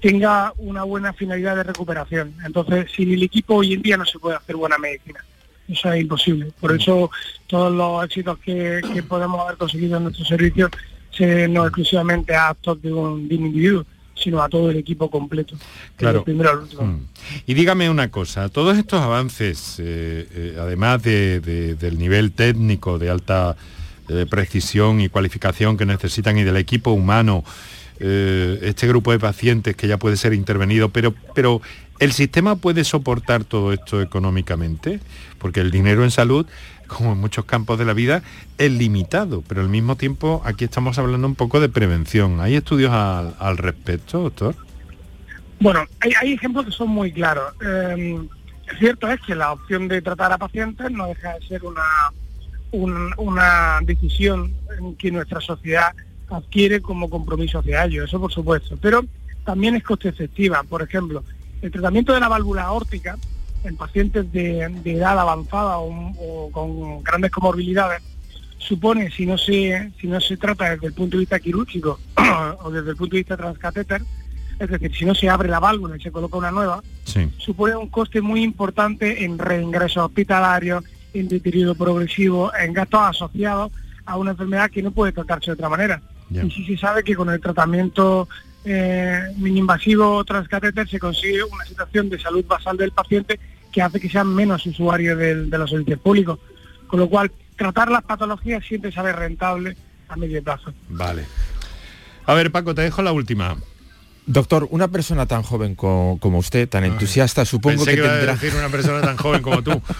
tenga 0.00 0.52
una 0.58 0.84
buena 0.84 1.12
finalidad 1.12 1.56
de 1.56 1.64
recuperación. 1.64 2.34
Entonces, 2.44 2.90
sin 2.94 3.12
el 3.12 3.22
equipo 3.22 3.56
hoy 3.56 3.74
en 3.74 3.82
día 3.82 3.96
no 3.96 4.04
se 4.04 4.18
puede 4.18 4.36
hacer 4.36 4.56
buena 4.56 4.78
medicina 4.78 5.24
eso 5.68 5.92
es 5.92 6.00
imposible. 6.00 6.50
Por 6.60 6.74
eso 6.74 7.10
todos 7.46 7.72
los 7.72 8.04
éxitos 8.04 8.38
que, 8.38 8.80
podemos 9.08 9.40
haber 9.40 9.56
conseguido 9.56 9.98
en 9.98 10.04
nuestro 10.04 10.24
servicio 10.24 10.70
se 11.10 11.48
no 11.48 11.64
exclusivamente 11.64 12.34
a 12.34 12.48
actos 12.48 12.80
de 12.82 12.92
un, 12.92 13.26
individuo, 13.30 13.84
sino 14.14 14.42
a 14.42 14.48
todo 14.48 14.70
el 14.70 14.76
equipo 14.76 15.10
completo. 15.10 15.56
Claro. 15.96 16.24
Primero 16.24 16.62
mm. 16.80 17.00
Y 17.46 17.54
dígame 17.54 17.90
una 17.90 18.10
cosa, 18.10 18.48
todos 18.48 18.78
estos 18.78 19.00
avances, 19.00 19.76
eh, 19.78 20.26
eh, 20.32 20.56
además 20.58 21.02
del 21.02 21.98
nivel 21.98 22.32
técnico 22.32 22.98
de 22.98 23.10
alta 23.10 23.56
eh, 24.08 24.26
precisión 24.28 25.00
y 25.00 25.08
cualificación 25.08 25.76
que 25.76 25.86
necesitan 25.86 26.38
y 26.38 26.44
del 26.44 26.56
equipo 26.56 26.90
humano, 26.92 27.44
este 28.00 28.86
grupo 28.86 29.10
de 29.10 29.18
pacientes 29.18 29.74
que 29.74 29.88
ya 29.88 29.98
puede 29.98 30.16
ser 30.16 30.32
intervenido, 30.32 30.88
pero, 30.90 31.12
pero 31.34 31.60
¿el 31.98 32.12
sistema 32.12 32.54
puede 32.54 32.84
soportar 32.84 33.42
todo 33.42 33.72
esto 33.72 34.00
económicamente? 34.00 35.00
porque 35.38 35.60
el 35.60 35.70
dinero 35.70 36.04
en 36.04 36.10
salud, 36.10 36.46
como 36.86 37.12
en 37.12 37.18
muchos 37.18 37.44
campos 37.44 37.78
de 37.78 37.84
la 37.84 37.94
vida, 37.94 38.22
es 38.58 38.70
limitado, 38.70 39.42
pero 39.46 39.60
al 39.60 39.68
mismo 39.68 39.96
tiempo 39.96 40.42
aquí 40.44 40.64
estamos 40.64 40.98
hablando 40.98 41.26
un 41.26 41.34
poco 41.34 41.60
de 41.60 41.68
prevención. 41.68 42.40
¿Hay 42.40 42.56
estudios 42.56 42.92
al, 42.92 43.56
respecto, 43.56 44.20
doctor? 44.20 44.54
Bueno, 45.60 45.84
hay, 46.00 46.32
ejemplos 46.32 46.66
que 46.66 46.72
son 46.72 46.90
muy 46.90 47.12
claros. 47.12 47.54
Eh, 47.64 48.18
cierto 48.78 49.08
es 49.08 49.20
que 49.20 49.34
la 49.34 49.52
opción 49.52 49.88
de 49.88 50.02
tratar 50.02 50.32
a 50.32 50.38
pacientes 50.38 50.90
no 50.90 51.06
deja 51.06 51.34
de 51.34 51.46
ser 51.46 51.64
una, 51.64 51.82
una 52.72 53.80
decisión 53.82 54.52
que 54.98 55.10
nuestra 55.10 55.40
sociedad 55.40 55.92
adquiere 56.30 56.80
como 56.80 57.08
compromiso 57.08 57.58
hacia 57.58 57.84
ello, 57.84 58.04
eso 58.04 58.20
por 58.20 58.32
supuesto, 58.32 58.76
pero 58.80 59.04
también 59.44 59.74
es 59.76 59.82
coste 59.82 60.10
efectiva. 60.10 60.62
Por 60.62 60.82
ejemplo, 60.82 61.24
el 61.62 61.70
tratamiento 61.70 62.12
de 62.12 62.20
la 62.20 62.28
válvula 62.28 62.64
aórtica 62.64 63.16
en 63.64 63.76
pacientes 63.76 64.30
de, 64.32 64.62
edad 64.84 65.18
avanzada 65.18 65.78
o, 65.78 66.50
con 66.52 67.02
grandes 67.02 67.30
comorbilidades 67.30 68.02
supone, 68.58 69.10
si 69.10 69.24
no 69.24 69.38
se 69.38 69.92
si 70.00 70.08
no 70.08 70.20
se 70.20 70.36
trata 70.36 70.70
desde 70.70 70.88
el 70.88 70.92
punto 70.92 71.16
de 71.16 71.20
vista 71.20 71.38
quirúrgico 71.38 71.98
o 72.62 72.70
desde 72.70 72.90
el 72.90 72.96
punto 72.96 73.14
de 73.14 73.20
vista 73.20 73.36
transcatéter, 73.36 74.02
es 74.58 74.68
decir, 74.68 74.94
si 74.94 75.04
no 75.04 75.14
se 75.14 75.28
abre 75.28 75.48
la 75.48 75.60
válvula 75.60 75.96
y 75.96 76.00
se 76.00 76.10
coloca 76.10 76.36
una 76.36 76.50
nueva, 76.50 76.82
supone 77.38 77.76
un 77.76 77.88
coste 77.88 78.20
muy 78.20 78.42
importante 78.42 79.24
en 79.24 79.38
reingresos 79.38 80.04
hospitalarios, 80.04 80.84
en 81.20 81.28
deterioro 81.28 81.74
progresivo, 81.74 82.52
en 82.54 82.72
gastos 82.72 83.00
asociados 83.02 83.72
a 84.04 84.16
una 84.16 84.32
enfermedad 84.32 84.70
que 84.70 84.82
no 84.82 84.90
puede 84.90 85.12
tratarse 85.12 85.46
de 85.46 85.52
otra 85.54 85.68
manera. 85.68 86.02
Y 86.30 86.50
si 86.50 86.64
se 86.64 86.76
sabe 86.76 87.02
que 87.02 87.16
con 87.16 87.30
el 87.30 87.40
tratamiento 87.40 88.28
eh, 88.64 89.20
mini-invasivo 89.36 90.24
transcatéter 90.24 90.86
se 90.88 90.98
consigue 90.98 91.42
una 91.42 91.64
situación 91.64 92.10
de 92.10 92.18
salud 92.18 92.44
basal 92.44 92.76
del 92.76 92.92
paciente 92.92 93.40
que 93.72 93.80
hace 93.80 94.00
que 94.00 94.10
sean 94.10 94.34
menos 94.34 94.66
usuarios 94.66 95.18
de 95.18 95.58
los 95.58 95.70
servicios 95.70 96.00
públicos. 96.00 96.38
Con 96.86 97.00
lo 97.00 97.08
cual, 97.08 97.30
tratar 97.56 97.90
las 97.90 98.02
patologías 98.02 98.64
siempre 98.64 98.92
sale 98.92 99.12
rentable 99.12 99.76
a 100.08 100.16
medio 100.16 100.42
plazo. 100.42 100.72
Vale. 100.88 101.24
A 102.26 102.34
ver, 102.34 102.50
Paco, 102.50 102.74
te 102.74 102.82
dejo 102.82 103.02
la 103.02 103.12
última. 103.12 103.56
Doctor, 104.28 104.68
una 104.70 104.88
persona 104.88 105.24
tan 105.24 105.42
joven 105.42 105.74
como, 105.74 106.18
usted, 106.38 106.68
tan 106.68 106.84
entusiasta, 106.84 107.46
supongo 107.46 107.86
que, 107.86 107.96
tendrá... 107.96 108.34
decir 108.34 108.54
una 108.54 108.68
persona 108.68 109.00
tan 109.00 109.16
joven 109.16 109.40
como 109.40 109.62
tú. 109.62 109.82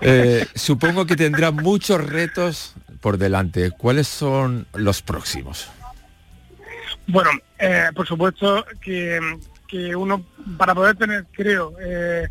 Eh, 0.00 0.46
supongo 0.54 1.06
que 1.06 1.16
tendrá 1.16 1.50
muchos 1.50 2.04
retos 2.04 2.74
por 3.00 3.18
delante. 3.18 3.70
¿Cuáles 3.70 4.08
son 4.08 4.66
los 4.74 5.02
próximos? 5.02 5.68
Bueno, 7.06 7.30
eh, 7.58 7.90
por 7.94 8.06
supuesto 8.06 8.64
que, 8.80 9.20
uno, 9.94 10.24
para 10.56 10.74
poder 10.74 10.96
tener, 10.96 11.26
creo, 11.32 11.74
eh, 11.80 12.28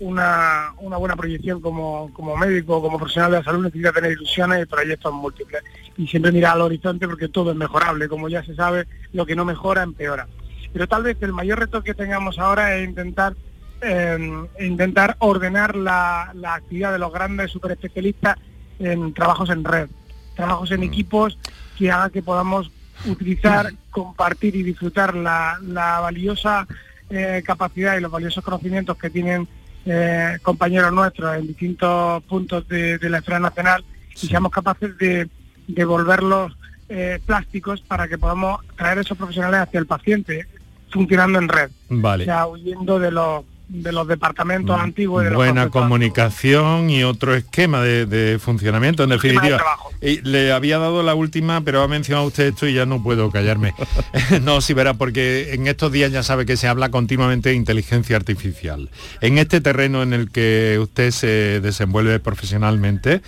una, 0.00 0.72
buena 0.78 1.16
proyección 1.16 1.60
como, 1.60 2.10
médico, 2.38 2.82
como 2.82 2.98
profesional 2.98 3.32
de 3.32 3.38
la 3.38 3.44
salud, 3.44 3.64
necesita 3.64 3.92
tener 3.92 4.12
ilusiones 4.12 4.62
y 4.62 4.66
proyectos 4.66 5.12
múltiples. 5.12 5.62
Y 5.96 6.06
siempre 6.06 6.32
mirar 6.32 6.54
al 6.54 6.62
horizonte 6.62 7.06
porque 7.06 7.28
todo 7.28 7.50
es 7.50 7.56
mejorable. 7.56 8.08
Como 8.08 8.28
ya 8.28 8.42
se 8.44 8.54
sabe, 8.54 8.86
lo 9.12 9.26
que 9.26 9.36
no 9.36 9.44
mejora, 9.44 9.82
empeora. 9.82 10.26
Pero 10.72 10.86
tal 10.86 11.02
vez 11.02 11.16
el 11.20 11.32
mayor 11.32 11.58
reto 11.58 11.82
que 11.82 11.94
tengamos 11.94 12.38
ahora 12.38 12.76
es 12.76 12.88
intentar 12.88 13.34
eh, 13.82 14.18
intentar 14.60 15.16
ordenar 15.18 15.76
la, 15.76 16.30
la, 16.34 16.54
actividad 16.54 16.92
de 16.92 16.98
los 16.98 17.12
grandes 17.12 17.50
superespecialistas 17.50 18.38
en 18.78 19.12
trabajos 19.12 19.50
en 19.50 19.64
red, 19.64 19.88
trabajos 20.34 20.70
en 20.70 20.80
mm. 20.80 20.84
equipos 20.84 21.38
que 21.76 21.90
haga 21.90 22.08
que 22.08 22.22
podamos 22.22 22.70
utilizar, 23.04 23.72
compartir 23.90 24.56
y 24.56 24.62
disfrutar 24.62 25.14
la, 25.14 25.58
valiosa 26.00 26.66
eh, 27.10 27.42
capacidad 27.44 27.96
y 27.96 28.00
los 28.00 28.10
valiosos 28.10 28.42
conocimientos 28.42 28.96
que 28.96 29.10
tienen 29.10 29.46
eh, 29.86 30.38
compañeros 30.42 30.92
nuestros 30.92 31.36
en 31.36 31.46
distintos 31.46 32.22
puntos 32.24 32.66
de, 32.68 32.98
la 33.02 33.18
esfera 33.18 33.38
nacional 33.38 33.84
y 34.20 34.26
seamos 34.26 34.50
capaces 34.50 34.98
de, 34.98 35.28
devolverlos 35.68 36.56
eh, 36.88 37.20
plásticos 37.24 37.80
para 37.80 38.06
que 38.06 38.18
podamos 38.18 38.60
traer 38.76 38.98
esos 38.98 39.16
profesionales 39.16 39.60
hacia 39.60 39.80
el 39.80 39.86
paciente 39.86 40.46
funcionando 40.90 41.38
en 41.38 41.48
red. 41.48 41.70
Vale. 41.88 42.24
O 42.24 42.26
sea, 42.26 42.46
huyendo 42.46 42.98
de 42.98 43.10
los 43.10 43.44
de 43.68 43.92
los 43.92 44.06
departamentos 44.06 44.78
antiguos. 44.78 45.24
de 45.24 45.30
Buena 45.30 45.70
comunicación 45.70 46.88
y 46.88 47.02
otro 47.02 47.34
esquema 47.34 47.82
de, 47.82 48.06
de 48.06 48.38
funcionamiento, 48.38 49.02
en 49.02 49.10
de 49.10 49.16
definitiva. 49.16 49.56
trabajo. 49.56 49.90
Y 50.00 50.20
le 50.22 50.52
había 50.52 50.78
dado 50.78 51.02
la 51.02 51.14
última, 51.14 51.60
pero 51.62 51.82
ha 51.82 51.88
mencionado 51.88 52.26
usted 52.26 52.48
esto 52.48 52.68
y 52.68 52.74
ya 52.74 52.86
no 52.86 53.02
puedo 53.02 53.30
callarme. 53.30 53.74
no, 54.42 54.60
sí 54.60 54.72
verá, 54.72 54.94
porque 54.94 55.54
en 55.54 55.66
estos 55.66 55.90
días 55.90 56.12
ya 56.12 56.22
sabe 56.22 56.46
que 56.46 56.56
se 56.56 56.68
habla 56.68 56.90
continuamente 56.90 57.48
de 57.48 57.56
inteligencia 57.56 58.16
artificial. 58.16 58.90
En 59.20 59.38
este 59.38 59.60
terreno 59.60 60.02
en 60.02 60.12
el 60.12 60.30
que 60.30 60.78
usted 60.80 61.10
se 61.10 61.60
desenvuelve 61.60 62.20
profesionalmente, 62.20 63.22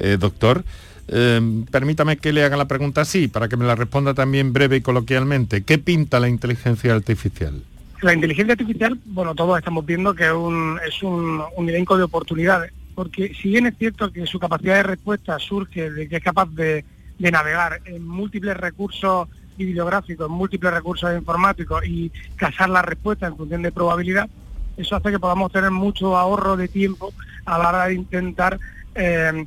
eh, 0.00 0.16
doctor, 0.18 0.64
eh, 1.06 1.40
permítame 1.70 2.16
que 2.16 2.32
le 2.32 2.42
haga 2.42 2.56
la 2.56 2.66
pregunta 2.66 3.02
así, 3.02 3.28
para 3.28 3.48
que 3.48 3.56
me 3.56 3.64
la 3.64 3.76
responda 3.76 4.14
también 4.14 4.52
breve 4.52 4.76
y 4.76 4.80
coloquialmente. 4.80 5.62
¿Qué 5.62 5.78
pinta 5.78 6.18
la 6.18 6.28
inteligencia 6.28 6.94
artificial? 6.94 7.62
La 8.04 8.12
inteligencia 8.12 8.52
artificial, 8.52 9.00
bueno, 9.06 9.34
todos 9.34 9.56
estamos 9.56 9.86
viendo 9.86 10.14
que 10.14 10.24
es 10.24 10.32
un, 10.32 10.78
es 10.86 11.02
un, 11.02 11.42
un 11.56 11.68
elenco 11.70 11.96
de 11.96 12.02
oportunidades, 12.02 12.70
porque 12.94 13.32
si 13.32 13.48
bien 13.48 13.64
es 13.64 13.78
cierto 13.78 14.12
que 14.12 14.26
su 14.26 14.38
capacidad 14.38 14.74
de 14.74 14.82
respuesta 14.82 15.38
surge 15.38 15.90
de 15.90 16.06
que 16.06 16.16
es 16.16 16.22
capaz 16.22 16.50
de, 16.50 16.84
de 17.18 17.30
navegar 17.30 17.80
en 17.86 18.06
múltiples 18.06 18.58
recursos 18.58 19.26
bibliográficos, 19.56 20.28
en 20.28 20.36
múltiples 20.36 20.74
recursos 20.74 21.16
informáticos 21.16 21.82
y 21.86 22.12
casar 22.36 22.68
la 22.68 22.82
respuesta 22.82 23.26
en 23.26 23.38
función 23.38 23.62
de 23.62 23.72
probabilidad, 23.72 24.28
eso 24.76 24.96
hace 24.96 25.10
que 25.10 25.18
podamos 25.18 25.50
tener 25.50 25.70
mucho 25.70 26.14
ahorro 26.14 26.58
de 26.58 26.68
tiempo 26.68 27.14
a 27.46 27.56
la 27.56 27.70
hora 27.70 27.86
de 27.86 27.94
intentar 27.94 28.60
eh, 28.96 29.46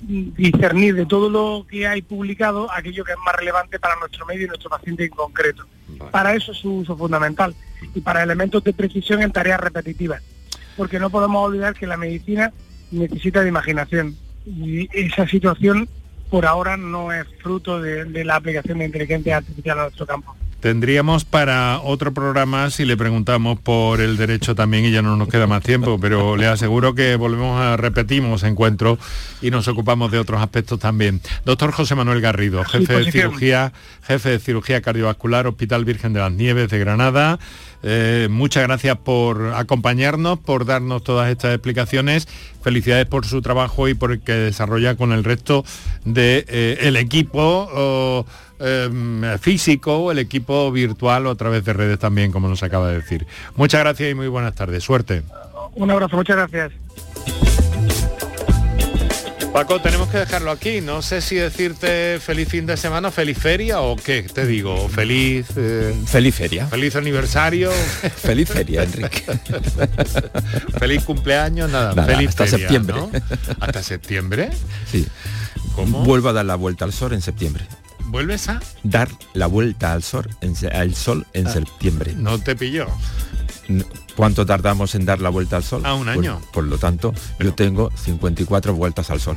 discernir 0.00 0.94
de 0.94 1.06
todo 1.06 1.28
lo 1.28 1.66
que 1.68 1.88
hay 1.88 2.02
publicado 2.02 2.70
aquello 2.70 3.04
que 3.04 3.10
es 3.10 3.18
más 3.26 3.34
relevante 3.34 3.80
para 3.80 3.96
nuestro 3.96 4.24
medio 4.26 4.44
y 4.44 4.46
nuestro 4.48 4.70
paciente 4.70 5.06
en 5.06 5.10
concreto. 5.10 5.64
Para 6.12 6.36
eso 6.36 6.52
es 6.52 6.58
su 6.58 6.72
uso 6.72 6.96
fundamental 6.96 7.52
y 7.94 8.00
para 8.00 8.22
elementos 8.22 8.62
de 8.64 8.72
precisión 8.72 9.22
en 9.22 9.32
tareas 9.32 9.60
repetitivas, 9.60 10.22
porque 10.76 10.98
no 10.98 11.10
podemos 11.10 11.44
olvidar 11.44 11.74
que 11.74 11.86
la 11.86 11.96
medicina 11.96 12.52
necesita 12.90 13.42
de 13.42 13.48
imaginación 13.48 14.16
y 14.44 14.88
esa 14.92 15.26
situación 15.26 15.88
por 16.30 16.46
ahora 16.46 16.76
no 16.76 17.12
es 17.12 17.26
fruto 17.42 17.80
de, 17.80 18.04
de 18.04 18.24
la 18.24 18.36
aplicación 18.36 18.78
de 18.78 18.86
inteligencia 18.86 19.36
artificial 19.36 19.78
a 19.78 19.82
nuestro 19.84 20.06
campo. 20.06 20.36
Tendríamos 20.60 21.24
para 21.24 21.80
otro 21.80 22.14
programa 22.14 22.70
si 22.70 22.84
le 22.84 22.96
preguntamos 22.96 23.60
por 23.60 24.00
el 24.00 24.16
derecho 24.16 24.54
también 24.54 24.86
y 24.86 24.90
ya 24.90 25.02
no 25.02 25.16
nos 25.16 25.28
queda 25.28 25.46
más 25.46 25.62
tiempo, 25.62 25.98
pero 26.00 26.36
le 26.36 26.46
aseguro 26.46 26.94
que 26.94 27.14
volvemos 27.16 27.60
a 27.60 27.76
repetimos 27.76 28.42
encuentro 28.42 28.98
y 29.42 29.50
nos 29.50 29.68
ocupamos 29.68 30.10
de 30.10 30.18
otros 30.18 30.40
aspectos 30.40 30.80
también. 30.80 31.20
Doctor 31.44 31.72
José 31.72 31.94
Manuel 31.94 32.20
Garrido, 32.20 32.64
jefe 32.64 32.94
de 32.94 33.12
cirugía, 33.12 33.72
jefe 34.02 34.30
de 34.30 34.38
cirugía 34.38 34.80
cardiovascular, 34.80 35.46
Hospital 35.46 35.84
Virgen 35.84 36.14
de 36.14 36.20
las 36.20 36.32
Nieves 36.32 36.70
de 36.70 36.78
Granada. 36.78 37.38
Eh, 37.88 38.26
muchas 38.28 38.64
gracias 38.64 38.98
por 38.98 39.54
acompañarnos, 39.54 40.40
por 40.40 40.64
darnos 40.64 41.04
todas 41.04 41.30
estas 41.30 41.54
explicaciones. 41.54 42.26
Felicidades 42.60 43.06
por 43.06 43.26
su 43.26 43.42
trabajo 43.42 43.86
y 43.86 43.94
por 43.94 44.10
el 44.10 44.20
que 44.20 44.32
desarrolla 44.32 44.96
con 44.96 45.12
el 45.12 45.22
resto 45.22 45.64
del 46.04 46.96
equipo 46.96 47.68
o, 47.72 48.26
eh, 48.58 49.38
físico 49.40 50.10
el 50.10 50.18
equipo 50.18 50.72
virtual 50.72 51.28
o 51.28 51.30
a 51.30 51.34
través 51.36 51.64
de 51.64 51.74
redes 51.74 52.00
también, 52.00 52.32
como 52.32 52.48
nos 52.48 52.64
acaba 52.64 52.88
de 52.88 52.96
decir. 52.96 53.24
Muchas 53.54 53.82
gracias 53.82 54.10
y 54.10 54.14
muy 54.14 54.26
buenas 54.26 54.56
tardes. 54.56 54.82
Suerte. 54.82 55.22
Un 55.76 55.88
abrazo, 55.88 56.16
muchas 56.16 56.36
gracias. 56.36 56.72
Paco, 59.56 59.80
tenemos 59.80 60.10
que 60.10 60.18
dejarlo 60.18 60.50
aquí. 60.50 60.82
No 60.82 61.00
sé 61.00 61.22
si 61.22 61.36
decirte 61.36 62.20
feliz 62.20 62.46
fin 62.46 62.66
de 62.66 62.76
semana, 62.76 63.10
feliz 63.10 63.38
feria 63.38 63.80
o 63.80 63.96
qué 63.96 64.22
te 64.24 64.44
digo. 64.44 64.86
Feliz, 64.90 65.46
eh, 65.56 65.94
Feliz 66.04 66.34
feria. 66.34 66.66
feliz 66.66 66.94
aniversario, 66.94 67.70
Feliz 68.16 68.50
feria, 68.50 68.82
Enrique. 68.82 69.24
feliz 70.78 71.02
cumpleaños, 71.04 71.70
nada. 71.70 71.94
Nada, 71.94 72.06
feliz 72.06 72.28
hasta 72.28 72.44
feria, 72.44 72.58
septiembre. 72.58 72.96
¿no? 72.96 73.10
Hasta 73.58 73.82
septiembre. 73.82 74.50
Sí. 74.92 75.06
¿Cómo? 75.74 76.04
Vuelvo 76.04 76.28
a 76.28 76.32
dar 76.34 76.44
la 76.44 76.56
vuelta 76.56 76.84
al 76.84 76.92
sol 76.92 77.14
en 77.14 77.22
septiembre. 77.22 77.64
¿Vuelves 78.00 78.50
a? 78.50 78.60
Dar 78.82 79.08
la 79.32 79.46
vuelta 79.46 79.94
al 79.94 80.02
sol 80.02 80.28
en, 80.42 80.54
al 80.70 80.94
sol 80.94 81.26
en 81.32 81.50
septiembre. 81.50 82.12
Ah. 82.14 82.18
No 82.18 82.38
te 82.38 82.56
pilló. 82.56 82.88
¿Cuánto 84.16 84.46
tardamos 84.46 84.94
en 84.94 85.04
dar 85.04 85.20
la 85.20 85.28
vuelta 85.28 85.56
al 85.56 85.64
sol? 85.64 85.82
Ah, 85.84 85.94
un 85.94 86.04
Pues, 86.04 86.18
año. 86.18 86.40
por 86.52 86.64
lo 86.64 86.78
tanto, 86.78 87.12
yo 87.38 87.52
tengo 87.54 87.90
54 87.94 88.74
vueltas 88.74 89.10
al 89.10 89.20
sol. 89.20 89.36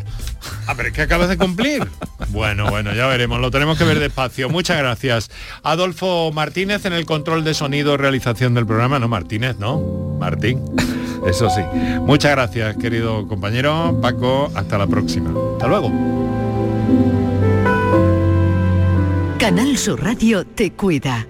Ah, 0.68 0.74
pero 0.76 0.90
es 0.90 0.94
que 0.94 1.02
acabas 1.02 1.30
de 1.30 1.38
cumplir. 1.38 1.88
Bueno, 2.32 2.70
bueno, 2.70 2.94
ya 2.94 3.08
veremos, 3.08 3.40
lo 3.40 3.50
tenemos 3.50 3.76
que 3.78 3.86
ver 3.86 3.98
despacio. 3.98 4.50
Muchas 4.50 4.78
gracias. 4.78 5.32
Adolfo 5.64 6.32
Martínez 6.32 6.86
en 6.86 6.94
el 6.94 7.06
control 7.08 7.44
de 7.44 7.56
sonido, 7.56 7.98
realización 7.98 8.54
del 8.54 8.68
programa. 8.68 9.00
No, 9.00 9.08
Martínez, 9.08 9.56
no. 9.58 10.18
Martín. 10.20 10.62
Eso 11.26 11.50
sí. 11.50 11.62
Muchas 12.02 12.32
gracias, 12.32 12.78
querido 12.78 13.28
compañero. 13.28 13.98
Paco, 14.00 14.52
hasta 14.54 14.78
la 14.78 14.86
próxima. 14.86 15.32
Hasta 15.54 15.68
luego. 15.68 15.92
Canal 19.40 19.78
Sur 19.78 20.04
Radio 20.04 20.46
te 20.46 20.72
cuida. 20.74 21.26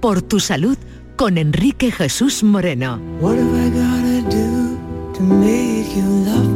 Por 0.00 0.20
tu 0.22 0.40
salud 0.40 0.76
con 1.16 1.38
Enrique 1.38 1.90
Jesús 1.90 2.42
Moreno. 2.42 3.00
What 3.20 3.38
have 3.38 3.74
I 3.74 4.20
do 4.28 4.78
to 5.14 5.22
make 5.22 5.96
you 5.96 6.04
love 6.24 6.55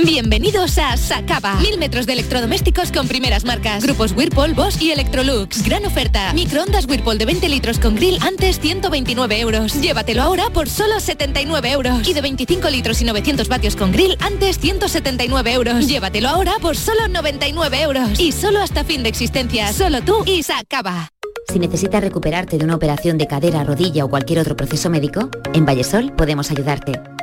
Bienvenidos 0.00 0.78
a 0.78 0.96
Sacaba. 0.96 1.56
Mil 1.56 1.76
metros 1.76 2.06
de 2.06 2.14
electrodomésticos 2.14 2.90
con 2.90 3.06
primeras 3.08 3.44
marcas. 3.44 3.84
Grupos 3.84 4.12
Whirlpool, 4.12 4.54
Bosch 4.54 4.80
y 4.80 4.90
Electrolux. 4.90 5.62
Gran 5.64 5.84
oferta. 5.84 6.32
Microondas 6.32 6.86
Whirlpool 6.86 7.18
de 7.18 7.26
20 7.26 7.46
litros 7.50 7.78
con 7.78 7.94
grill 7.94 8.18
antes 8.22 8.58
129 8.58 9.38
euros. 9.40 9.78
Llévatelo 9.82 10.22
ahora 10.22 10.48
por 10.48 10.70
solo 10.70 10.98
79 10.98 11.72
euros. 11.72 12.08
Y 12.08 12.14
de 12.14 12.22
25 12.22 12.70
litros 12.70 13.02
y 13.02 13.04
900 13.04 13.48
vatios 13.48 13.76
con 13.76 13.92
grill 13.92 14.16
antes 14.20 14.58
179 14.58 15.52
euros. 15.52 15.86
Llévatelo 15.86 16.30
ahora 16.30 16.54
por 16.62 16.74
solo 16.74 17.08
99 17.08 17.82
euros. 17.82 18.18
Y 18.18 18.32
solo 18.32 18.62
hasta 18.62 18.84
fin 18.84 19.02
de 19.02 19.10
existencia. 19.10 19.74
Solo 19.74 20.00
tú 20.00 20.24
y 20.24 20.42
Sacaba. 20.42 21.10
Si 21.52 21.58
necesitas 21.58 22.02
recuperarte 22.02 22.56
de 22.56 22.64
una 22.64 22.76
operación 22.76 23.18
de 23.18 23.26
cadera, 23.26 23.62
rodilla 23.62 24.06
o 24.06 24.08
cualquier 24.08 24.38
otro 24.38 24.56
proceso 24.56 24.88
médico, 24.88 25.28
en 25.52 25.66
Vallesol 25.66 26.12
podemos 26.16 26.50
ayudarte. 26.50 26.98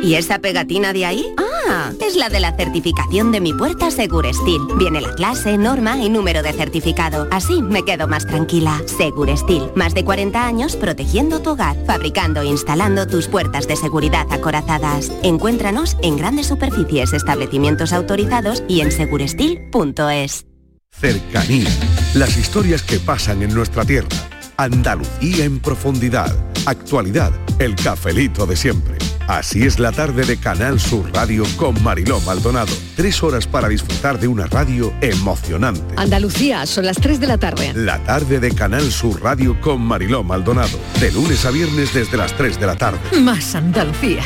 ¿Y 0.00 0.14
esa 0.14 0.38
pegatina 0.38 0.92
de 0.92 1.06
ahí? 1.06 1.26
Ah, 1.36 1.92
es 2.00 2.16
la 2.16 2.28
de 2.28 2.40
la 2.40 2.56
certificación 2.56 3.32
de 3.32 3.40
mi 3.40 3.52
puerta 3.52 3.90
Segurestil. 3.90 4.60
Viene 4.78 5.00
la 5.00 5.14
clase, 5.14 5.58
norma 5.58 5.98
y 5.98 6.08
número 6.08 6.42
de 6.42 6.52
certificado. 6.52 7.28
Así 7.30 7.62
me 7.62 7.84
quedo 7.84 8.08
más 8.08 8.26
tranquila. 8.26 8.80
Segurestil, 8.86 9.70
más 9.74 9.94
de 9.94 10.04
40 10.04 10.44
años 10.44 10.76
protegiendo 10.76 11.40
tu 11.40 11.50
hogar, 11.50 11.76
fabricando 11.86 12.40
e 12.40 12.46
instalando 12.46 13.06
tus 13.06 13.28
puertas 13.28 13.68
de 13.68 13.76
seguridad 13.76 14.26
acorazadas. 14.30 15.10
Encuéntranos 15.22 15.96
en 16.02 16.16
grandes 16.16 16.46
superficies, 16.46 17.12
establecimientos 17.12 17.92
autorizados 17.92 18.62
y 18.68 18.80
en 18.80 18.92
segurestil.es. 18.92 20.46
Cercanía. 20.90 21.68
Las 22.14 22.36
historias 22.36 22.82
que 22.82 22.98
pasan 22.98 23.42
en 23.42 23.54
nuestra 23.54 23.84
tierra. 23.84 24.08
Andalucía 24.56 25.44
en 25.44 25.60
profundidad. 25.60 26.32
Actualidad. 26.66 27.32
El 27.58 27.74
cafelito 27.74 28.46
de 28.46 28.56
siempre. 28.56 29.01
Así 29.32 29.62
es 29.62 29.78
la 29.78 29.92
tarde 29.92 30.26
de 30.26 30.36
Canal 30.36 30.78
Sur 30.78 31.10
Radio 31.10 31.44
con 31.56 31.82
Mariló 31.82 32.20
Maldonado. 32.20 32.70
Tres 32.94 33.22
horas 33.22 33.46
para 33.46 33.66
disfrutar 33.66 34.20
de 34.20 34.28
una 34.28 34.46
radio 34.46 34.92
emocionante. 35.00 35.94
Andalucía, 35.96 36.66
son 36.66 36.84
las 36.84 36.98
3 36.98 37.18
de 37.18 37.26
la 37.26 37.38
tarde. 37.38 37.72
La 37.74 37.98
tarde 38.04 38.40
de 38.40 38.54
Canal 38.54 38.92
Sur 38.92 39.22
Radio 39.22 39.58
con 39.58 39.80
Mariló 39.80 40.22
Maldonado. 40.22 40.78
De 41.00 41.10
lunes 41.12 41.46
a 41.46 41.50
viernes 41.50 41.94
desde 41.94 42.18
las 42.18 42.36
3 42.36 42.60
de 42.60 42.66
la 42.66 42.76
tarde. 42.76 42.98
Más 43.22 43.54
Andalucía. 43.54 44.22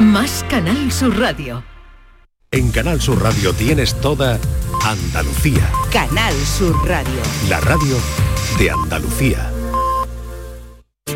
Más 0.00 0.44
Canal 0.50 0.90
Sur 0.90 1.16
Radio. 1.16 1.62
En 2.50 2.72
Canal 2.72 3.00
Sur 3.00 3.22
Radio 3.22 3.52
tienes 3.52 3.94
toda 4.00 4.40
Andalucía. 4.84 5.70
Canal 5.92 6.34
Sur 6.34 6.74
Radio. 6.84 7.20
La 7.48 7.60
radio 7.60 7.96
de 8.58 8.72
Andalucía. 8.72 9.52